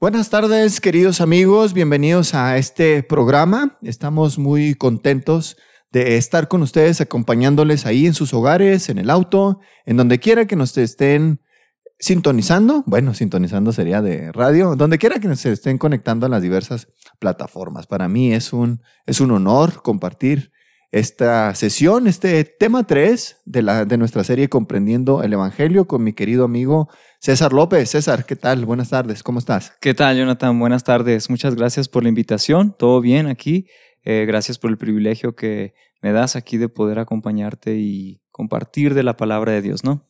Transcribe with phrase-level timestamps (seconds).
[0.00, 3.78] Buenas tardes, queridos amigos, bienvenidos a este programa.
[3.80, 5.56] Estamos muy contentos
[5.92, 10.46] de estar con ustedes, acompañándoles ahí en sus hogares, en el auto, en donde quiera
[10.46, 11.40] que nos estén
[12.00, 12.82] sintonizando.
[12.86, 16.88] Bueno, sintonizando sería de radio, donde quiera que nos estén conectando a las diversas
[17.20, 17.86] plataformas.
[17.86, 20.50] Para mí es un, es un honor compartir
[20.94, 26.12] esta sesión, este tema 3 de, la, de nuestra serie Comprendiendo el Evangelio con mi
[26.12, 26.88] querido amigo
[27.18, 27.90] César López.
[27.90, 28.64] César, ¿qué tal?
[28.64, 29.72] Buenas tardes, ¿cómo estás?
[29.80, 30.56] ¿Qué tal, Jonathan?
[30.60, 31.28] Buenas tardes.
[31.30, 32.76] Muchas gracias por la invitación.
[32.78, 33.66] ¿Todo bien aquí?
[34.04, 39.02] Eh, gracias por el privilegio que me das aquí de poder acompañarte y compartir de
[39.02, 40.08] la palabra de Dios, ¿no?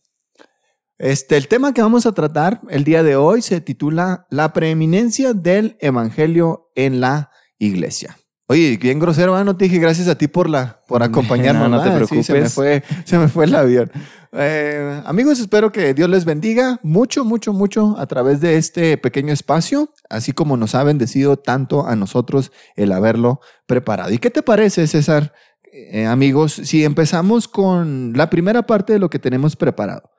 [0.98, 5.32] Este, el tema que vamos a tratar el día de hoy se titula La preeminencia
[5.32, 8.18] del Evangelio en la iglesia.
[8.46, 11.70] Oye, bien grosero, no te dije gracias a ti por, la, por acompañarnos.
[11.70, 12.26] no, no te preocupes.
[12.26, 13.90] se, me fue, se me fue el avión.
[14.32, 19.32] Eh, amigos, espero que Dios les bendiga mucho, mucho, mucho a través de este pequeño
[19.32, 24.12] espacio, así como nos ha bendecido tanto a nosotros el haberlo preparado.
[24.12, 25.32] ¿Y qué te parece, César,
[25.72, 30.10] eh, amigos, si empezamos con la primera parte de lo que tenemos preparado?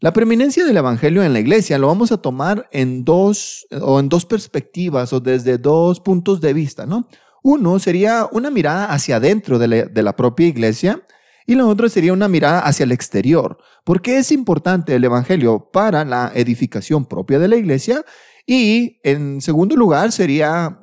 [0.00, 4.08] La preeminencia del Evangelio en la iglesia lo vamos a tomar en dos, o en
[4.08, 7.08] dos perspectivas o desde dos puntos de vista, ¿no?
[7.50, 11.00] Uno sería una mirada hacia adentro de la, propia iglesia
[11.46, 13.56] y la otra sería una mirada hacia el exterior.
[13.84, 18.04] ¿Por qué es importante el Evangelio para la edificación propia de la iglesia?
[18.46, 20.78] Y en segundo lugar sería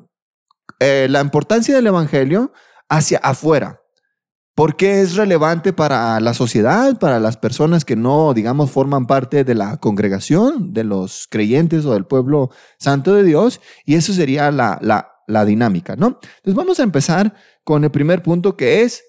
[0.80, 2.52] eh, la importancia del Evangelio
[2.89, 3.81] hacia afuera.
[4.55, 9.43] ¿Por qué es relevante para la sociedad, para las personas que no, digamos, forman parte
[9.43, 12.49] de la congregación, de los creyentes o del pueblo
[12.80, 13.61] santo de Dios?
[13.86, 16.19] Y eso sería la la dinámica, ¿no?
[16.37, 19.03] Entonces vamos a empezar con el primer punto que es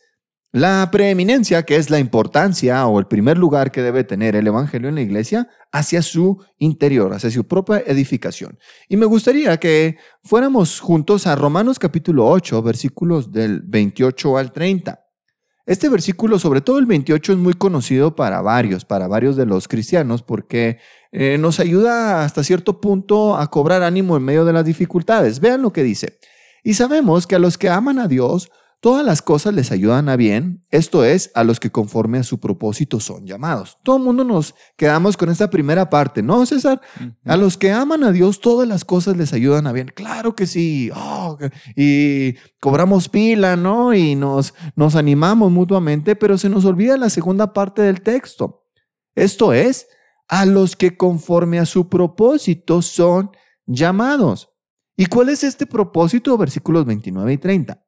[0.53, 4.89] la preeminencia, que es la importancia o el primer lugar que debe tener el Evangelio
[4.89, 8.59] en la iglesia hacia su interior, hacia su propia edificación.
[8.89, 14.99] Y me gustaría que fuéramos juntos a Romanos capítulo 8, versículos del 28 al 30.
[15.67, 19.67] Este versículo, sobre todo el 28, es muy conocido para varios, para varios de los
[19.67, 20.79] cristianos, porque
[21.19, 25.41] eh, nos ayuda hasta cierto punto a cobrar ánimo en medio de las dificultades.
[25.41, 26.19] Vean lo que dice.
[26.63, 28.51] Y sabemos que a los que aman a Dios,
[28.81, 32.39] todas las cosas les ayudan a bien, esto es, a los que conforme a su
[32.39, 33.79] propósito son llamados.
[33.83, 36.83] Todo el mundo nos quedamos con esta primera parte, ¿no, César?
[37.25, 39.91] A los que aman a Dios, todas las cosas les ayudan a bien.
[39.95, 40.91] Claro que sí.
[40.95, 41.39] Oh,
[41.75, 43.95] y cobramos pila, ¿no?
[43.95, 48.67] Y nos, nos animamos mutuamente, pero se nos olvida la segunda parte del texto.
[49.15, 49.87] Esto es,
[50.29, 53.31] a los que conforme a su propósito son
[53.67, 54.51] llamados.
[54.97, 56.37] ¿Y cuál es este propósito?
[56.39, 57.83] Versículos 29 y 30.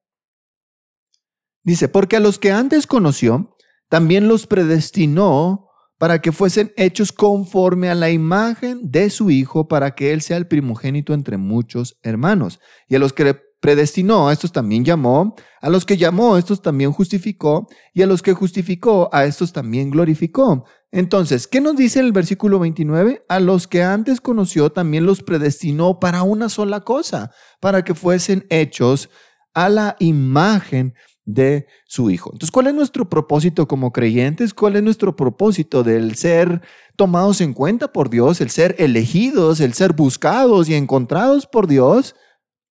[1.64, 3.56] Dice, porque a los que antes conoció,
[3.88, 5.68] también los predestinó
[5.98, 10.36] para que fuesen hechos conforme a la imagen de su Hijo, para que Él sea
[10.36, 12.60] el primogénito entre muchos hermanos.
[12.88, 16.62] Y a los que predestinó, a estos también llamó, a los que llamó, a estos
[16.62, 20.64] también justificó, y a los que justificó, a estos también glorificó.
[20.90, 23.24] Entonces, ¿qué nos dice el versículo 29?
[23.28, 28.46] A los que antes conoció, también los predestinó para una sola cosa, para que fuesen
[28.48, 29.10] hechos
[29.52, 30.94] a la imagen
[31.26, 32.30] de su Hijo.
[32.32, 34.54] Entonces, ¿cuál es nuestro propósito como creyentes?
[34.54, 36.62] ¿Cuál es nuestro propósito del ser
[36.96, 42.16] tomados en cuenta por Dios, el ser elegidos, el ser buscados y encontrados por Dios?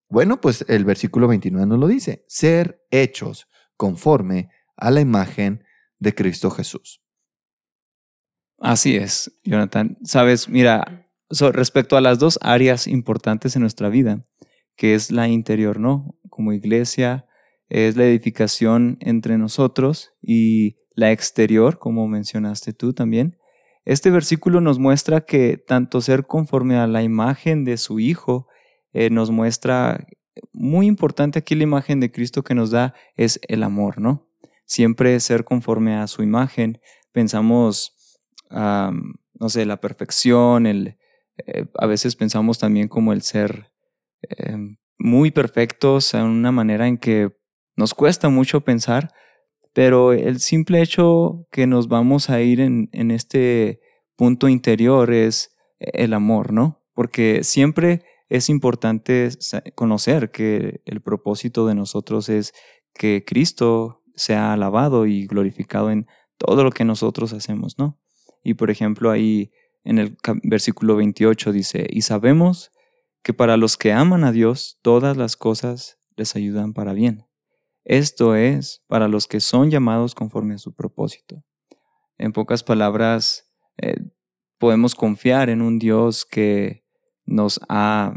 [0.09, 5.63] Bueno, pues el versículo 29 nos lo dice, ser hechos conforme a la imagen
[5.99, 7.03] de Cristo Jesús.
[8.59, 9.97] Así es, Jonathan.
[10.03, 14.25] Sabes, mira, respecto a las dos áreas importantes en nuestra vida,
[14.75, 16.15] que es la interior, ¿no?
[16.29, 17.25] Como iglesia,
[17.69, 23.37] es la edificación entre nosotros y la exterior, como mencionaste tú también.
[23.85, 28.47] Este versículo nos muestra que tanto ser conforme a la imagen de su Hijo
[28.93, 30.07] eh, nos muestra,
[30.53, 34.27] muy importante aquí la imagen de Cristo que nos da es el amor, ¿no?
[34.65, 36.81] Siempre ser conforme a su imagen.
[37.11, 37.96] Pensamos,
[38.49, 40.97] no sé, la perfección, el,
[41.45, 43.71] eh, a veces pensamos también como el ser
[44.29, 44.57] eh,
[44.97, 47.31] muy perfectos, en una manera en que
[47.75, 49.11] nos cuesta mucho pensar,
[49.73, 53.79] pero el simple hecho que nos vamos a ir en, en este
[54.15, 56.83] punto interior es el amor, ¿no?
[56.93, 59.29] Porque siempre es importante
[59.75, 62.53] conocer que el propósito de nosotros es
[62.93, 66.07] que Cristo sea alabado y glorificado en
[66.37, 67.99] todo lo que nosotros hacemos, ¿no?
[68.47, 69.51] Y por ejemplo ahí
[69.83, 72.71] en el versículo 28 dice, y sabemos
[73.23, 77.25] que para los que aman a Dios todas las cosas les ayudan para bien.
[77.83, 81.43] Esto es para los que son llamados conforme a su propósito.
[82.17, 83.97] En pocas palabras, eh,
[84.59, 86.85] podemos confiar en un Dios que
[87.25, 88.15] nos ha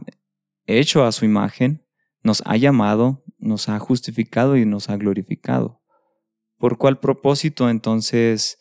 [0.67, 1.85] hecho a su imagen,
[2.23, 5.83] nos ha llamado, nos ha justificado y nos ha glorificado.
[6.57, 8.61] ¿Por cuál propósito entonces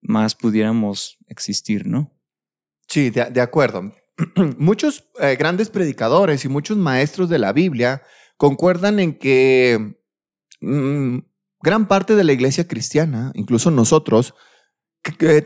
[0.00, 2.12] más pudiéramos existir, no?
[2.88, 3.92] Sí, de, acuerdo.
[4.58, 8.02] muchos eh, grandes predicadores y muchos maestros de la Biblia
[8.36, 9.96] concuerdan en que
[10.60, 11.18] mm,
[11.62, 14.34] gran parte de la iglesia cristiana, incluso nosotros,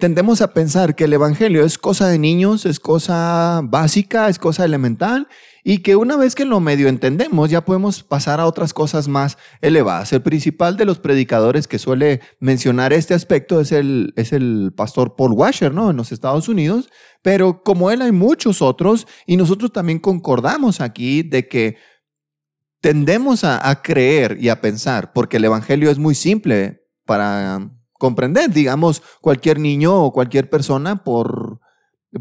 [0.01, 4.65] tendemos a pensar que el Evangelio es cosa de niños, es cosa básica, es cosa
[4.65, 5.29] elemental
[5.67, 9.39] y que una vez que lo medio entendemos ya podemos pasar a otras cosas más
[9.63, 10.13] elevadas.
[10.13, 15.17] El principal de los predicadores que suele mencionar este aspecto es el, es el pastor
[15.17, 15.91] Paul Washer, ¿no?
[15.91, 16.91] En los Estados Unidos,
[17.23, 21.77] pero como él hay muchos otros y nosotros también concordamos aquí de que
[22.83, 28.51] tendemos a, a creer y a pensar, porque el Evangelio es muy simple para comprender.
[28.51, 31.61] Digamos, cualquier niño o cualquier persona, por,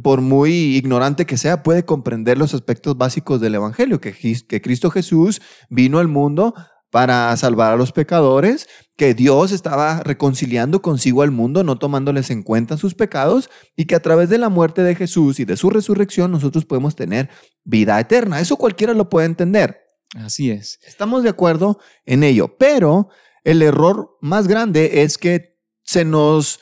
[0.01, 4.89] por muy ignorante que sea, puede comprender los aspectos básicos del Evangelio, que, que Cristo
[4.89, 6.53] Jesús vino al mundo
[6.89, 12.43] para salvar a los pecadores, que Dios estaba reconciliando consigo al mundo, no tomándoles en
[12.43, 15.71] cuenta sus pecados, y que a través de la muerte de Jesús y de su
[15.71, 17.29] resurrección nosotros podemos tener
[17.63, 18.39] vida eterna.
[18.39, 19.79] Eso cualquiera lo puede entender.
[20.15, 20.79] Así es.
[20.85, 23.09] Estamos de acuerdo en ello, pero
[23.43, 26.59] el error más grande es que se nos,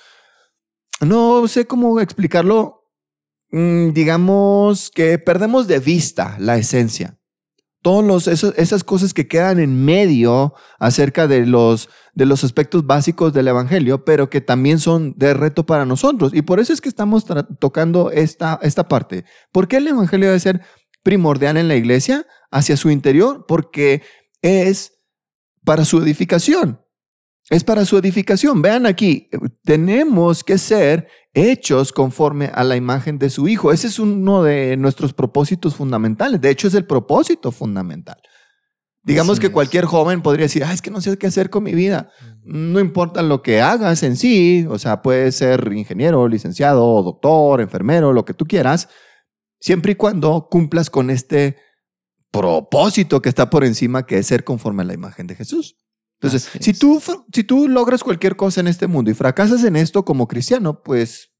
[1.02, 2.81] no sé cómo explicarlo,
[3.52, 7.18] digamos que perdemos de vista la esencia.
[7.82, 13.48] Todas esas cosas que quedan en medio acerca de los, de los aspectos básicos del
[13.48, 16.32] Evangelio, pero que también son de reto para nosotros.
[16.34, 17.26] Y por eso es que estamos
[17.60, 19.26] tocando esta, esta parte.
[19.52, 20.62] ¿Por qué el Evangelio debe ser
[21.02, 23.46] primordial en la iglesia hacia su interior?
[23.48, 24.04] Porque
[24.44, 24.94] es
[25.66, 26.80] para su edificación
[27.52, 28.62] es para su edificación.
[28.62, 29.30] Vean aquí,
[29.64, 33.72] tenemos que ser hechos conforme a la imagen de su Hijo.
[33.72, 36.42] Ese es uno de nuestros propósitos fundamentales.
[36.42, 38.18] De hecho, es el propósito fundamental.
[39.04, 42.12] Digamos que cualquier joven podría decir, es que no sé qué hacer con mi vida.
[42.44, 48.14] No importa lo que hagas en sí, o sea, puedes ser ingeniero, licenciado, doctor, enfermero,
[48.14, 48.90] lo que tú quieras,
[49.60, 51.58] siempre y cuando cumplas con este
[52.30, 55.78] propósito que está por encima, que es ser conforme a la imagen de Jesús.
[56.22, 57.02] Entonces, si tú,
[57.34, 61.32] si tú logras cualquier cosa en este mundo y fracasas en esto como cristiano, pues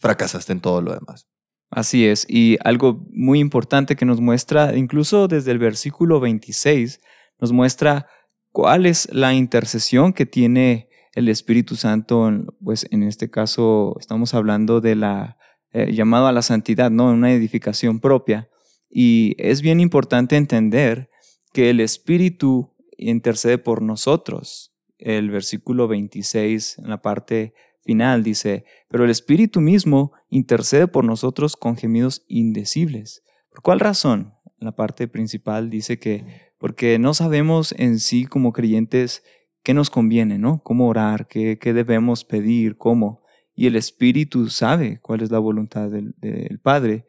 [0.00, 1.28] fracasaste en todo lo demás.
[1.70, 2.26] Así es.
[2.28, 7.00] Y algo muy importante que nos muestra, incluso desde el versículo 26,
[7.40, 8.08] nos muestra
[8.50, 12.30] cuál es la intercesión que tiene el Espíritu Santo,
[12.62, 15.38] pues en este caso estamos hablando de la
[15.72, 17.10] eh, llamado a la santidad, ¿no?
[17.10, 18.48] Una edificación propia.
[18.90, 21.10] Y es bien importante entender
[21.52, 24.72] que el Espíritu intercede por nosotros.
[24.98, 27.54] El versículo 26 en la parte
[27.84, 33.22] final dice, pero el Espíritu mismo intercede por nosotros con gemidos indecibles.
[33.50, 34.34] ¿Por cuál razón?
[34.58, 39.22] La parte principal dice que porque no sabemos en sí como creyentes
[39.62, 40.62] qué nos conviene, ¿no?
[40.62, 43.22] Cómo orar, qué, debemos pedir, cómo.
[43.54, 47.06] Y el Espíritu sabe cuál es la voluntad del Padre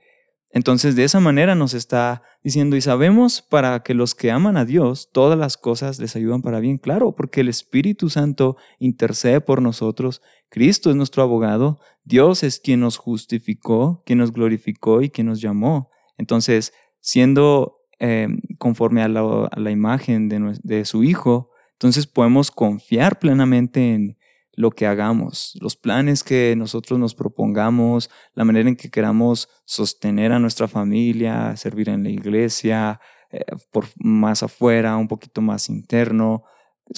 [0.52, 4.66] entonces, de esa manera nos está diciendo, y sabemos para que los que aman a
[4.66, 9.62] Dios, todas las cosas les ayudan para bien, claro, porque el Espíritu Santo intercede por
[9.62, 15.28] nosotros, Cristo es nuestro abogado, Dios es quien nos justificó, quien nos glorificó y quien
[15.28, 15.90] nos llamó.
[16.18, 23.94] Entonces, siendo eh, conforme a la, imagen de, de su Hijo, entonces podemos confiar plenamente
[23.94, 24.17] en,
[24.58, 30.32] lo que hagamos, los planes que nosotros nos propongamos, la manera en que queramos sostener
[30.32, 33.00] a nuestra familia, servir en la iglesia,
[33.32, 36.44] eh, por más afuera, un poquito más interno,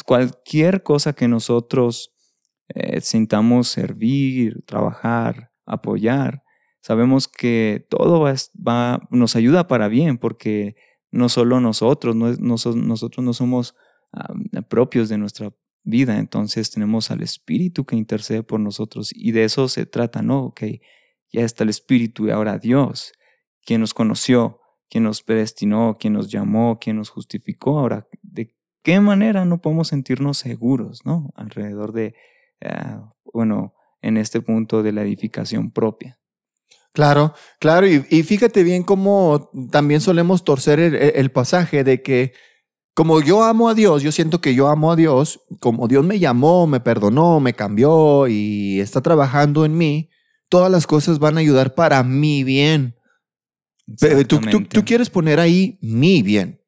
[0.05, 2.15] cualquier cosa que nosotros
[2.69, 6.43] eh, sintamos servir, trabajar, apoyar,
[6.81, 8.25] sabemos que todo
[9.09, 10.77] nos ayuda para bien porque
[11.11, 13.75] no solo nosotros, no, nosotros no somos
[14.69, 15.51] propios de nuestra
[15.89, 16.17] vida.
[16.17, 20.45] Entonces tenemos al Espíritu que intercede por nosotros y de eso se trata, ¿no?
[20.45, 20.61] Ok,
[21.31, 23.13] ya está el Espíritu y ahora Dios,
[23.65, 27.79] quien nos conoció, quien nos predestinó, quien nos llamó, quien nos justificó.
[27.79, 31.29] Ahora, ¿de qué manera no podemos sentirnos seguros, ¿no?
[31.35, 32.15] Alrededor de,
[32.63, 36.19] ah, bueno, en este punto de la edificación propia.
[36.91, 42.33] Claro, claro, y, fíjate bien cómo también solemos torcer el pasaje de que
[42.99, 46.19] como yo amo a Dios, yo siento que yo amo a Dios, como Dios me
[46.19, 50.09] llamó, me perdonó, me cambió y está trabajando en mí,
[50.49, 52.97] todas las cosas van a ayudar para mi bien.
[54.01, 56.61] Pero tú, tú, quieres poner ahí mi bien.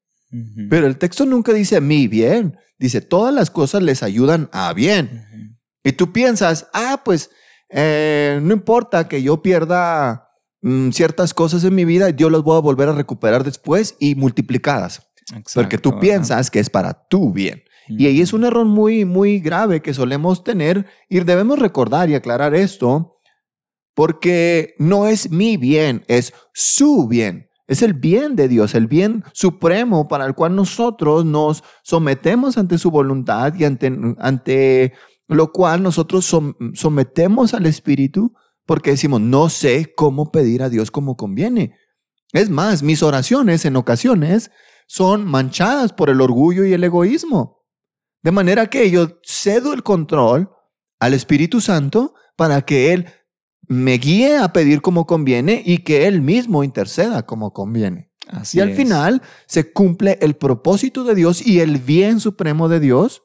[0.70, 5.58] Pero el texto nunca dice mi bien, dice todas las cosas les ayudan a bien.
[5.84, 7.30] Y tú piensas, ah, pues
[7.68, 10.30] eh, no importa que yo pierda
[10.62, 14.16] mm, ciertas cosas en mi vida yo las voy a volver a recuperar después y
[14.16, 15.11] multiplicadas.
[15.54, 17.64] Porque tú piensas que es para tu bien.
[17.88, 22.16] Y ahí es un error muy, muy grave que solemos tener y debemos recordar y
[22.16, 23.18] aclarar esto
[23.94, 27.50] porque no es mi bien, es su bien.
[27.68, 32.78] Es el bien de Dios, el bien supremo para el cual nosotros nos sometemos ante
[32.78, 34.94] su voluntad y ante, ante
[35.28, 36.36] lo cual nosotros
[36.74, 38.34] sometemos al Espíritu
[38.66, 41.76] porque decimos, no sé cómo pedir a Dios como conviene.
[42.34, 44.52] Es más, mis oraciones en ocasiones
[44.92, 47.64] son manchadas por el orgullo y el egoísmo.
[48.24, 50.52] De manera que yo cedo el control
[51.00, 53.06] al Espíritu Santo para que Él
[53.70, 58.12] me guíe a pedir como conviene y que Él mismo interceda como conviene.
[58.52, 63.24] y al final se cumple el propósito de Dios y el bien supremo de Dios,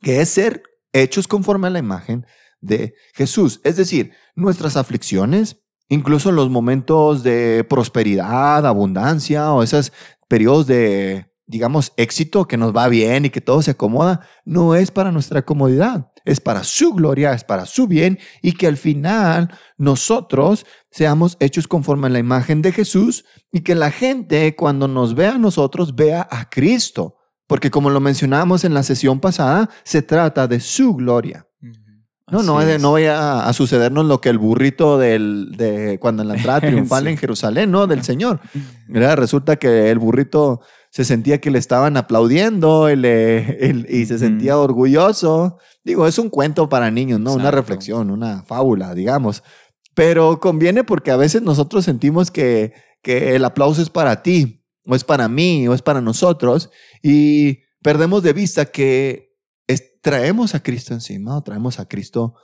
[0.00, 2.24] que es ser hechos conforme a la imagen
[2.60, 3.60] de Jesús.
[3.64, 9.92] Es decir, nuestras aflicciones, incluso en los momentos de prosperidad, abundancia o esos
[10.28, 14.90] periodos de, digamos, éxito que nos va bien y que todo se acomoda, no es
[14.90, 19.50] para nuestra comodidad, es para su gloria, es para su bien y que al final
[19.78, 25.14] nosotros seamos hechos conforme a la imagen de Jesús y que la gente cuando nos
[25.14, 27.16] vea a nosotros vea a Cristo.
[27.46, 31.47] Porque como lo mencionamos en la sesión pasada, se trata de su gloria.
[32.30, 36.34] No, no, no vaya a, sucedernos lo que el burrito del, de cuando en la
[36.36, 37.86] entrada triunfal en Jerusalén, ¿no?
[37.86, 38.40] Del Señor.
[38.88, 45.58] Resulta que el burrito se sentía que le estaban aplaudiendo y se sentía orgulloso.
[45.84, 47.34] Digo, es un cuento para niños, ¿no?
[47.34, 49.42] Una reflexión, una fábula, digamos.
[49.94, 54.94] Pero conviene porque a veces nosotros sentimos que, que el aplauso es para ti, o
[54.94, 56.70] es para mí, o es para nosotros,
[57.02, 59.27] y perdemos de vista que
[60.00, 62.34] traemos a Cristo encima o traemos a Cristo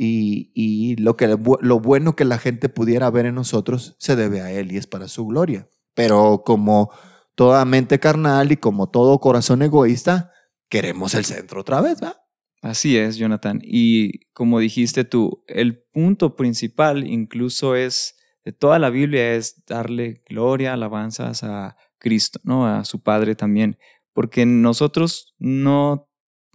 [0.00, 4.52] y, lo, que, lo bueno que la gente pudiera ver en nosotros se debe a
[4.52, 5.68] Él y es para su gloria.
[5.94, 6.92] Pero como
[7.34, 10.30] toda mente carnal y como todo corazón egoísta,
[10.68, 12.16] queremos el centro otra vez, ¿va?
[12.62, 13.60] Así es, Jonathan.
[13.62, 20.22] Y como dijiste tú, el punto principal incluso es de toda la Biblia es darle
[20.28, 22.66] gloria, alabanzas a Cristo, ¿no?
[22.66, 23.78] A su Padre también.
[24.12, 26.07] Porque nosotros no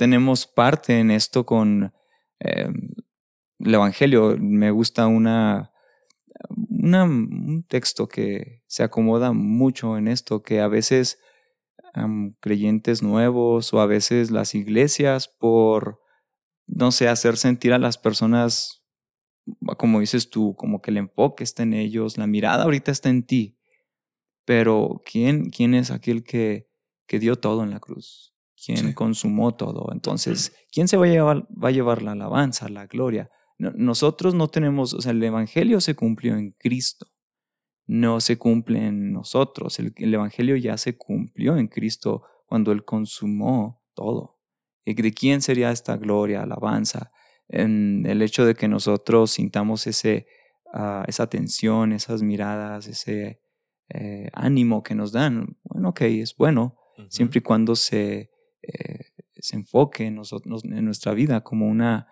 [0.04, 1.94] tenemos parte en esto con
[2.42, 2.68] eh,
[3.60, 4.36] el Evangelio.
[4.38, 5.72] Me gusta una,
[6.50, 11.20] un texto que se acomoda mucho en esto, que a veces
[12.42, 16.02] creyentes nuevos o a veces las iglesias por,
[16.68, 18.84] no sé, hacer sentir a las personas,
[19.78, 23.24] como dices tú, como que el enfoque está en ellos, la mirada ahorita está en
[23.24, 23.58] ti.
[24.44, 26.68] Pero ¿quién, quién es aquel que,
[27.08, 28.33] que dio todo en la cruz?
[28.64, 29.90] Quien consumó todo.
[29.92, 33.30] Entonces, ¿quién se va a llevar, va a llevar la alabanza, la gloria?
[33.58, 37.08] nosotros no tenemos, o sea, el Evangelio se cumplió en Cristo,
[37.86, 39.80] no se cumple en nosotros.
[39.80, 44.40] El, Evangelio ya se cumplió en Cristo cuando Él consumó todo.
[44.86, 47.12] ¿Y de quién sería esta gloria, alabanza?
[47.48, 50.28] En el hecho de que nosotros sintamos ese,
[50.74, 53.40] ah, esa tensión, esas miradas, ese
[53.90, 55.58] eh, ánimo que nos dan.
[55.64, 56.76] Bueno, ok, es bueno,
[57.10, 58.33] siempre y cuando se
[58.64, 59.06] eh,
[59.36, 62.08] se enfoque en, nuestra vida como una,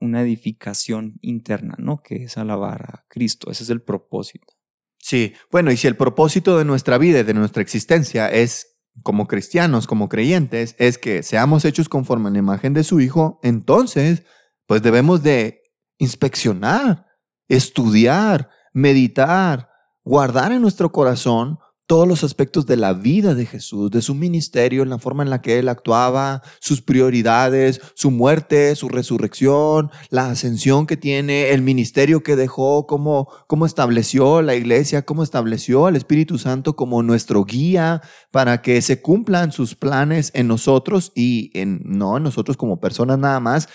[0.00, 2.02] una edificación interna, ¿no?
[2.02, 3.50] Que es alabar a Cristo.
[3.50, 4.54] Ese es el propósito.
[4.98, 9.26] Sí, bueno, y si el propósito de nuestra vida y de nuestra existencia es como
[9.26, 14.22] cristianos, como creyentes, es que seamos hechos conforme a la imagen de su Hijo, entonces,
[14.66, 15.60] pues debemos de
[15.98, 17.06] inspeccionar,
[17.48, 19.68] estudiar, meditar,
[20.04, 24.82] guardar en nuestro corazón todos los aspectos de la vida de Jesús, de su ministerio,
[24.82, 30.30] en la forma en la que él actuaba, sus prioridades, su muerte, su resurrección, la
[30.30, 35.96] ascensión que tiene, el ministerio que dejó, cómo, cómo estableció la iglesia, cómo estableció al
[35.96, 38.00] Espíritu Santo como nuestro guía
[38.30, 43.18] para que se cumplan sus planes en nosotros y en, no en nosotros como personas
[43.18, 43.68] nada más,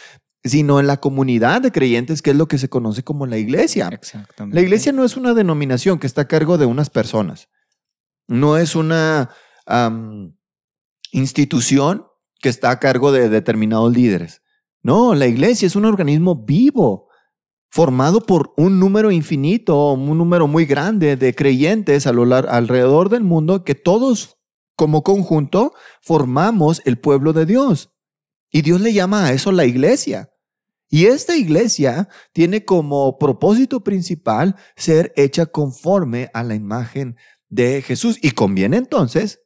[0.44, 3.90] sino en la comunidad de creyentes, que es lo que se conoce como la iglesia.
[3.92, 4.56] Exactamente.
[4.56, 7.50] La iglesia no es una denominación que está a cargo de unas personas.
[8.30, 9.32] No es una
[11.12, 12.06] institución
[12.40, 14.42] que está a cargo de determinados líderes.
[14.82, 17.10] No, la iglesia es un organismo vivo,
[17.70, 23.24] formado por un número infinito, un número muy grande de creyentes a lo alrededor del
[23.24, 24.38] mundo que todos
[24.76, 27.92] como conjunto formamos el pueblo de Dios.
[28.52, 30.32] Y Dios le llama a eso la iglesia.
[30.88, 37.18] Y esta iglesia tiene como propósito principal ser hecha conforme a la imagen
[37.50, 38.18] de Jesús.
[38.22, 39.42] Y conviene entonces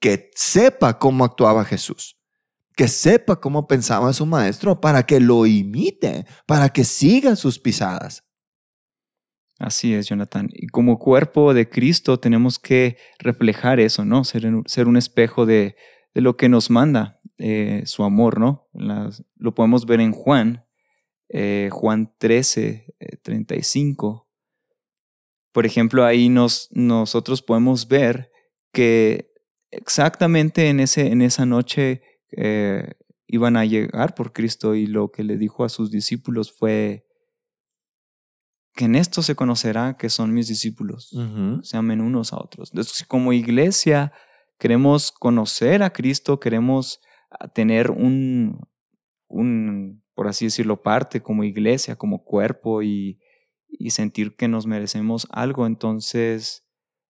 [0.00, 2.18] que sepa cómo actuaba Jesús,
[2.74, 8.24] que sepa cómo pensaba su maestro para que lo imite, para que siga sus pisadas.
[9.58, 10.48] Así es, Jonathan.
[10.52, 14.24] Y como cuerpo de Cristo tenemos que reflejar eso, ¿no?
[14.24, 15.76] Ser, ser un espejo de,
[16.14, 18.68] de, lo que nos manda, eh, su amor, ¿no?
[19.36, 20.64] lo podemos ver en Juan,
[21.28, 24.29] eh, Juan 13, 35.
[25.50, 28.30] Eh, Por ejemplo, ahí nos, nosotros podemos ver
[28.72, 29.32] que
[29.70, 32.02] exactamente en, ese, en esa noche
[33.26, 37.06] iban a llegar por Cristo y lo que le dijo a sus discípulos fue,
[38.74, 41.12] que en esto se conocerá que son mis discípulos,
[41.62, 42.70] se amen unos a otros.
[42.72, 44.12] Entonces, como iglesia
[44.58, 48.60] queremos conocer a Cristo, queremos ah, tener un,
[49.28, 53.18] un, por así decirlo, parte como iglesia, como cuerpo y,
[53.70, 56.64] y sentir que nos merecemos algo, entonces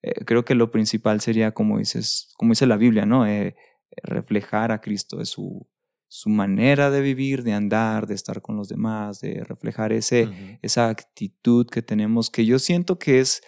[0.02, 3.26] eh, creo que lo principal sería, como dices, como dice la Biblia, ¿no?
[3.26, 3.56] Eh,
[4.02, 5.66] reflejar a Cristo, de su,
[6.08, 10.88] su manera de vivir, de andar, de estar con los demás, de reflejar ese, esa
[10.88, 13.42] actitud que tenemos, que yo siento que es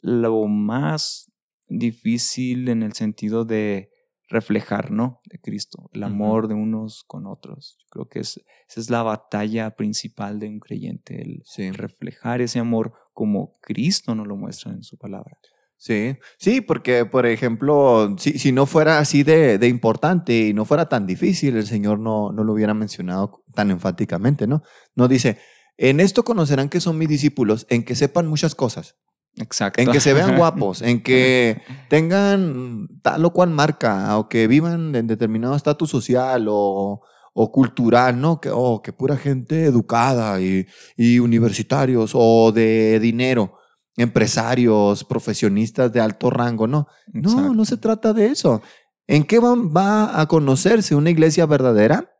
[0.00, 1.30] lo más
[1.68, 3.91] difícil en el sentido de
[4.32, 5.20] reflejar, ¿no?
[5.24, 7.76] De Cristo, el amor de unos con otros.
[7.78, 12.58] Yo creo que es, esa es la batalla principal de un creyente, el reflejar ese
[12.58, 15.36] amor como Cristo nos lo muestra en su palabra.
[15.76, 20.64] Sí, sí, porque por ejemplo, si, si no fuera así de, de, importante y no
[20.64, 24.62] fuera tan difícil, el Señor no, no lo hubiera mencionado tan enfáticamente, ¿no?
[24.94, 25.38] No dice,
[25.76, 28.96] en esto conocerán que son mis discípulos, en que sepan muchas cosas.
[29.36, 29.80] Exacto.
[29.80, 34.94] En que se vean guapos, en que tengan tal o cual marca, o que vivan
[34.94, 37.00] en determinado estatus social o,
[37.32, 38.40] o, cultural, ¿no?
[38.40, 43.58] Que, oh, que pura gente educada y, y universitarios o de dinero
[43.96, 46.88] empresarios, profesionistas de alto rango, no.
[47.12, 48.62] No, no se trata de eso.
[49.06, 52.10] ¿En qué va, a conocerse una iglesia verdadera?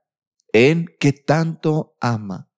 [0.53, 2.49] En qué tanto ama.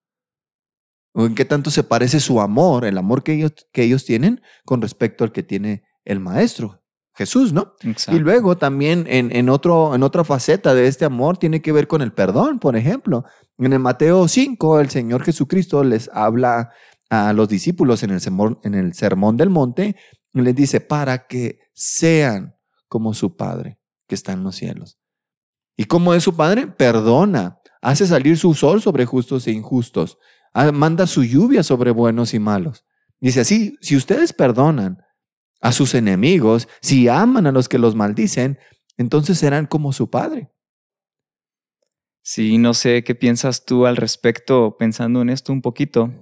[1.14, 4.42] O en qué tanto se parece su amor, el amor que ellos, que ellos tienen
[4.64, 6.82] con respecto al que tiene el maestro,
[7.14, 7.74] Jesús, ¿no?
[8.08, 11.86] Y luego también en, en, otro, en otra faceta de este amor tiene que ver
[11.86, 13.24] con el perdón, por ejemplo.
[13.56, 16.72] En el Mateo 5, el Señor Jesucristo les habla
[17.10, 19.94] a los discípulos en el, sermón, en el sermón del monte,
[20.32, 22.56] les dice, para que sean
[22.88, 24.98] como su Padre que está en los cielos.
[25.76, 26.66] ¿Y cómo es su Padre?
[26.66, 30.18] Perdona, hace salir su sol sobre justos e injustos,
[30.72, 32.84] manda su lluvia sobre buenos y malos.
[33.20, 35.02] Dice así, si ustedes perdonan
[35.60, 38.58] a sus enemigos, si aman a los que los maldicen,
[38.96, 40.50] entonces serán como su Padre.
[42.22, 46.12] Sí, no sé qué piensas tú al respecto pensando en esto un poquito.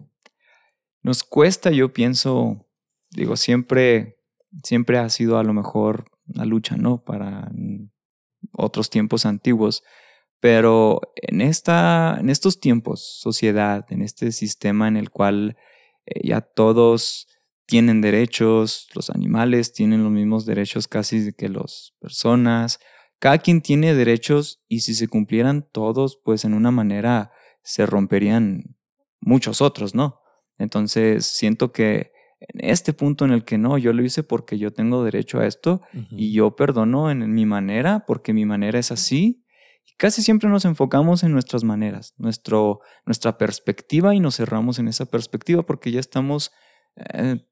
[1.03, 2.67] Nos cuesta, yo pienso,
[3.11, 4.19] digo, siempre,
[4.65, 7.05] siempre ha sido a lo mejor una lucha, ¿no?
[7.05, 7.51] Para
[8.53, 9.83] otros tiempos antiguos.
[10.43, 15.57] Pero en, esta, en estos tiempos, sociedad, en este sistema en el cual
[16.05, 17.29] eh, ya todos
[17.65, 22.81] tienen derechos, los animales tienen los mismos derechos casi que las personas,
[23.21, 27.31] cada quien tiene derechos y si se cumplieran todos, pues en una manera
[27.63, 28.77] se romperían
[29.21, 30.19] muchos otros, ¿no?
[30.59, 34.73] Entonces siento que en este punto en el que no, yo lo hice porque yo
[34.73, 39.45] tengo derecho a esto y yo perdono en, mi manera porque mi manera es así.
[39.85, 44.89] Y casi siempre nos enfocamos en nuestras maneras, nuestro, nuestra perspectiva y nos cerramos en
[44.89, 46.53] esa perspectiva porque ya estamos
[46.97, 47.45] eh,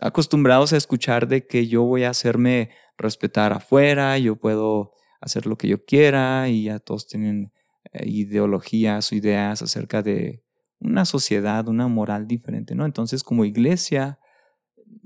[0.00, 5.56] acostumbrados a escuchar de que yo voy a hacerme respetar afuera, yo puedo hacer lo
[5.56, 7.52] que yo quiera y ya todos tienen
[7.92, 10.42] eh, ideologías o ideas acerca de
[10.78, 12.84] una sociedad, una moral diferente, ¿no?
[12.84, 14.18] Entonces, como iglesia,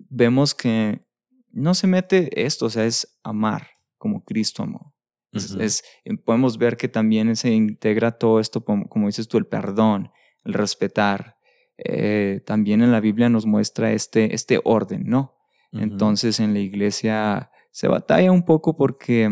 [0.08, 1.04] vemos que
[1.52, 4.94] no se mete esto, o sea, es amar como Cristo amó.
[5.32, 10.10] Es, eh, podemos ver que también se integra todo esto, como, dices tú, el perdón,
[10.44, 11.36] el respetar.
[11.78, 15.36] Eh, también en la Biblia nos muestra este, este orden, ¿no?
[15.72, 19.28] Entonces en la iglesia se batalla un poco porque,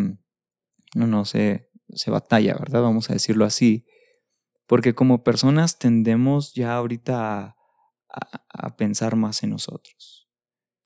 [0.95, 2.83] no, no sé, se batalla, ¿verdad?
[2.83, 3.87] Vamos a decirlo así,
[4.67, 7.57] porque como personas tendemos ya ahorita
[8.09, 10.29] a, pensar más en nosotros,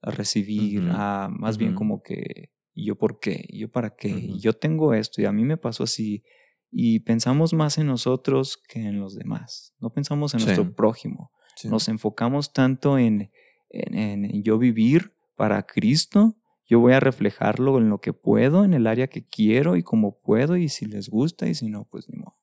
[0.01, 4.95] a recibir, a más bien como que yo por qué, yo para qué, yo tengo
[4.95, 6.25] esto y a mí me pasó así.
[6.71, 9.75] Y pensamos más en nosotros que en los demás.
[9.79, 11.31] No pensamos en nuestro prójimo.
[11.65, 13.31] Nos enfocamos tanto en,
[13.69, 16.37] en, yo vivir para Cristo
[16.73, 20.19] yo voy a reflejarlo en lo que puedo, en el área que quiero y como
[20.21, 22.39] puedo, y si les gusta, y si no, pues ni modo.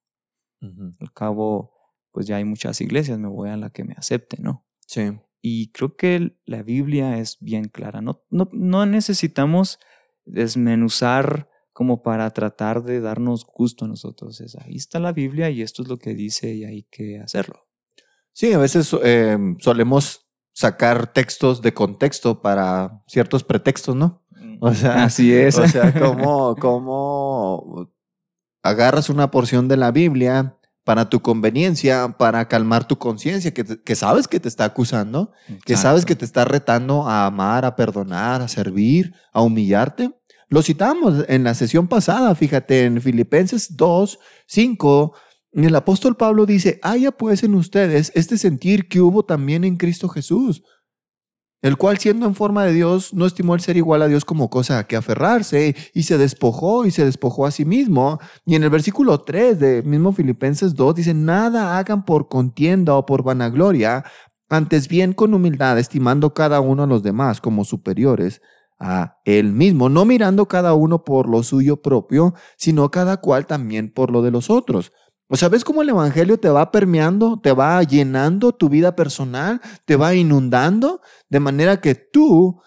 [1.00, 1.74] Al cabo,
[2.12, 4.68] pues ya hay muchas iglesias, me voy a la que me acepte, ¿no?
[4.86, 5.18] Sí.
[5.42, 8.02] Y creo que la Biblia es bien clara.
[8.02, 9.80] No, no, no necesitamos
[10.30, 14.42] desmenuzar como para tratar de darnos gusto a nosotros.
[14.42, 17.68] Es, ahí está la Biblia y esto es lo que dice y hay que hacerlo.
[18.34, 24.26] Sí, a veces em, solemos sacar textos de contexto para ciertos pretextos, ¿no?
[24.60, 25.58] O sea, así es.
[25.58, 27.90] O sea, como, como
[28.62, 34.28] agarras una porción de la Biblia para tu conveniencia, para calmar tu conciencia, que, sabes
[34.28, 35.32] que te está acusando,
[35.66, 40.12] que sabes que te está retando a amar, a perdonar, a servir, a humillarte.
[40.50, 45.14] Lo citamos en la sesión pasada, fíjate, en Filipenses 2, 5,
[45.54, 50.10] el apóstol Pablo dice, haya pues en ustedes este sentir que hubo también en Cristo
[50.10, 50.64] Jesús,
[51.62, 54.50] el cual siendo en forma de Dios no estimó el ser igual a Dios como
[54.50, 58.20] cosa a que aferrarse y se despojó y se despojó a sí mismo.
[58.44, 63.06] Y en el versículo 3 de mismo Filipenses 2 dice, nada hagan por contienda o
[63.06, 64.04] por vanagloria,
[64.50, 68.42] antes bien con humildad, estimando cada uno a los demás como superiores
[68.80, 73.92] a él mismo, no mirando cada uno por lo suyo propio, sino cada cual también
[73.92, 74.94] por lo de los otros.
[75.28, 79.62] O sea, ¿ves cómo el Evangelio te va permeando, te va llenando tu vida personal,
[79.86, 82.62] te va inundando, de manera que tú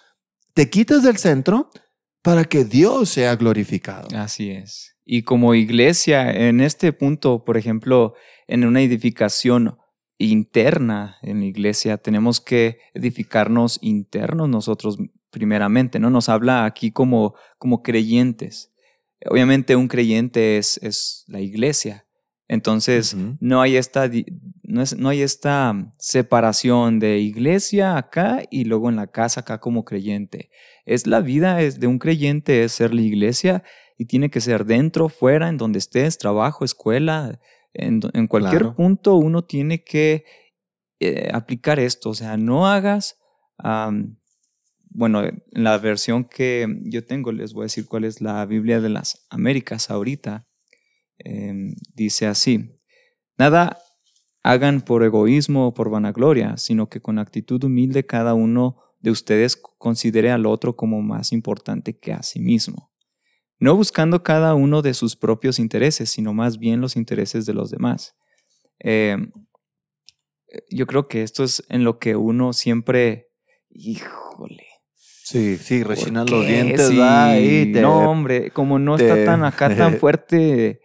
[0.54, 1.70] te quitas del centro
[2.22, 4.06] para que Dios sea glorificado?
[4.16, 4.94] Así es.
[5.04, 8.14] Y como iglesia, en este punto, por ejemplo,
[8.46, 9.76] en una edificación
[10.18, 14.98] interna en la iglesia, tenemos que edificarnos internos nosotros
[15.32, 16.10] primeramente, ¿no?
[16.10, 18.72] Nos habla aquí como, como creyentes.
[19.28, 22.06] Obviamente un creyente es, es la iglesia,
[22.52, 24.10] entonces, no, hay esta,
[24.62, 29.58] no, es, no, hay esta separación de iglesia acá y luego en la casa acá
[29.58, 30.50] como creyente.
[30.84, 33.62] Es la vida es de un creyente, es ser la iglesia
[33.96, 37.40] y tiene que ser dentro, fuera, en donde estés, trabajo, escuela,
[37.72, 40.26] en, en cualquier punto uno tiene que
[41.00, 42.10] eh, aplicar esto.
[42.10, 43.18] O sea, no hagas,
[44.94, 48.80] bueno, en la versión que yo tengo, les voy a decir cuál es la Biblia
[48.80, 50.46] de las Américas ahorita
[51.24, 52.80] Em, dice así,
[53.38, 53.78] nada
[54.42, 59.56] hagan por egoísmo o por vanagloria, sino que con actitud humilde cada uno de ustedes
[59.56, 62.92] considere al otro como más importante que a sí mismo,
[63.60, 67.70] no buscando cada uno de sus propios intereses, sino más bien los intereses de los
[67.70, 68.16] demás.
[68.80, 69.30] Em,
[70.70, 73.30] yo creo que esto es en lo que uno siempre,
[73.70, 74.66] híjole,
[75.32, 76.90] Sí, sí, rechinan los dientes.
[76.90, 80.80] no, hombre, como no está tan acá tan fuerte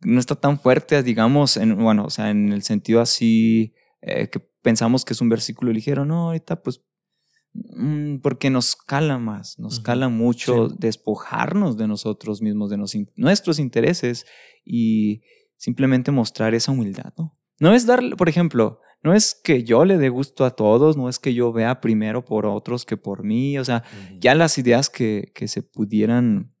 [0.00, 4.40] no está tan fuerte, digamos, en, bueno, o sea, en el sentido así eh, que
[4.62, 6.04] pensamos que es un versículo ligero.
[6.04, 6.82] No, ahorita pues,
[7.54, 12.78] mm, porque nos cala más, nos cala mucho despojarnos de nosotros mismos, de
[13.16, 14.26] nuestros intereses
[14.64, 15.22] y
[15.56, 17.36] simplemente mostrar esa humildad, ¿no?
[17.60, 21.08] No es dar, por ejemplo, no es que yo le dé gusto a todos, no
[21.08, 23.84] es que yo vea primero por otros que por mí, o sea,
[24.18, 26.52] ya las ideas que, que se pudieran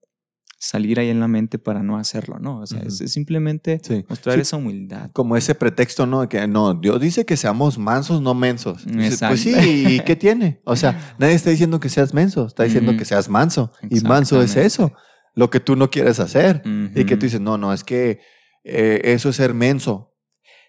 [0.58, 2.60] salir ahí en la mente para no hacerlo, ¿no?
[2.60, 5.10] O sea, es, simplemente mostrar esa humildad.
[5.12, 6.28] Como ese pretexto, ¿no?
[6.28, 8.84] Que no, Dios dice que seamos mansos, no mensos.
[8.84, 10.60] Pues sí, ¿y qué tiene?
[10.64, 13.72] O sea, nadie está diciendo que seas menso, está diciendo que seas manso.
[13.88, 14.92] Y manso es eso,
[15.34, 16.62] lo que tú no quieres hacer.
[16.94, 18.20] Y que tú dices, no, no, es que
[18.64, 20.07] eh, eso es ser menso.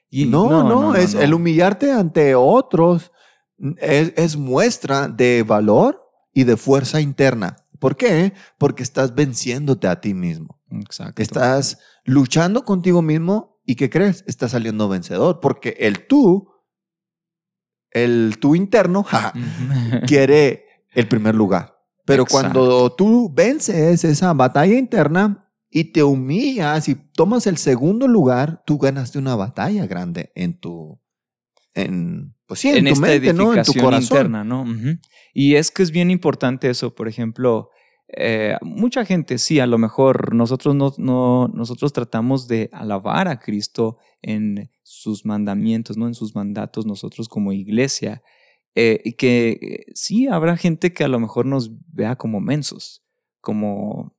[0.09, 3.11] Y no, no, es el humillarte ante otros
[3.79, 7.57] es, es muestra de valor y de fuerza interna.
[7.79, 8.33] ¿Por qué?
[8.57, 10.59] Porque estás venciéndote a ti mismo.
[10.71, 11.21] Exacto.
[11.21, 14.23] Estás luchando contigo mismo y ¿qué crees?
[14.27, 16.49] Estás saliendo vencedor porque el tú,
[17.91, 19.05] el tú interno,
[20.07, 21.77] quiere el primer lugar.
[22.05, 28.63] Pero cuando tú vences esa batalla interna y te humillas y tomas el segundo lugar,
[28.65, 30.99] tú ganaste una batalla grande en tu,
[31.73, 33.53] en, pues sí, en, tu mente, ¿no?
[33.53, 34.17] En tu corazón.
[34.17, 34.65] Interna, ¿no?
[35.33, 37.69] Y es que es bien importante eso, por ejemplo,
[38.07, 43.39] eh, mucha gente sí, a lo mejor nosotros no, no, nosotros tratamos de alabar a
[43.39, 48.23] Cristo en sus mandamientos, no en sus mandatos, nosotros como iglesia,
[48.73, 53.03] eh, y que eh, sí habrá gente que a lo mejor nos vea como mensos,
[53.41, 54.15] como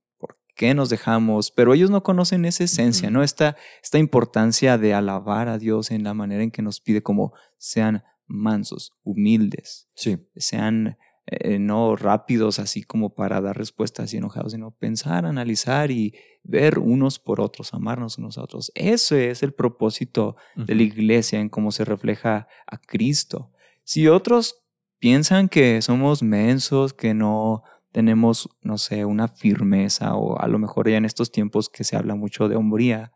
[0.55, 1.51] qué nos dejamos?
[1.51, 3.23] Pero ellos no conocen esa esencia, ¿no?
[3.23, 7.33] Esta, esta importancia de alabar a Dios en la manera en que nos pide como
[7.57, 10.17] sean mansos, humildes, sí.
[10.35, 16.15] sean eh, no rápidos así como para dar respuestas y enojados, sino pensar, analizar y
[16.43, 18.71] ver unos por otros, amarnos unos a otros.
[18.73, 23.51] Ese es el propósito de la iglesia en cómo se refleja a Cristo.
[23.83, 24.63] Si otros
[24.97, 30.89] piensan que somos mensos, que no tenemos, no sé, una firmeza o a lo mejor
[30.89, 33.11] ya en estos tiempos que se habla mucho de hombría,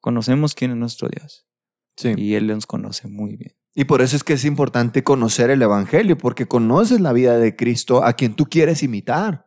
[0.00, 1.46] conocemos quién es nuestro Dios.
[1.96, 2.12] Sí.
[2.16, 3.56] Y Él nos conoce muy bien.
[3.74, 7.56] Y por eso es que es importante conocer el Evangelio, porque conoces la vida de
[7.56, 9.46] Cristo a quien tú quieres imitar.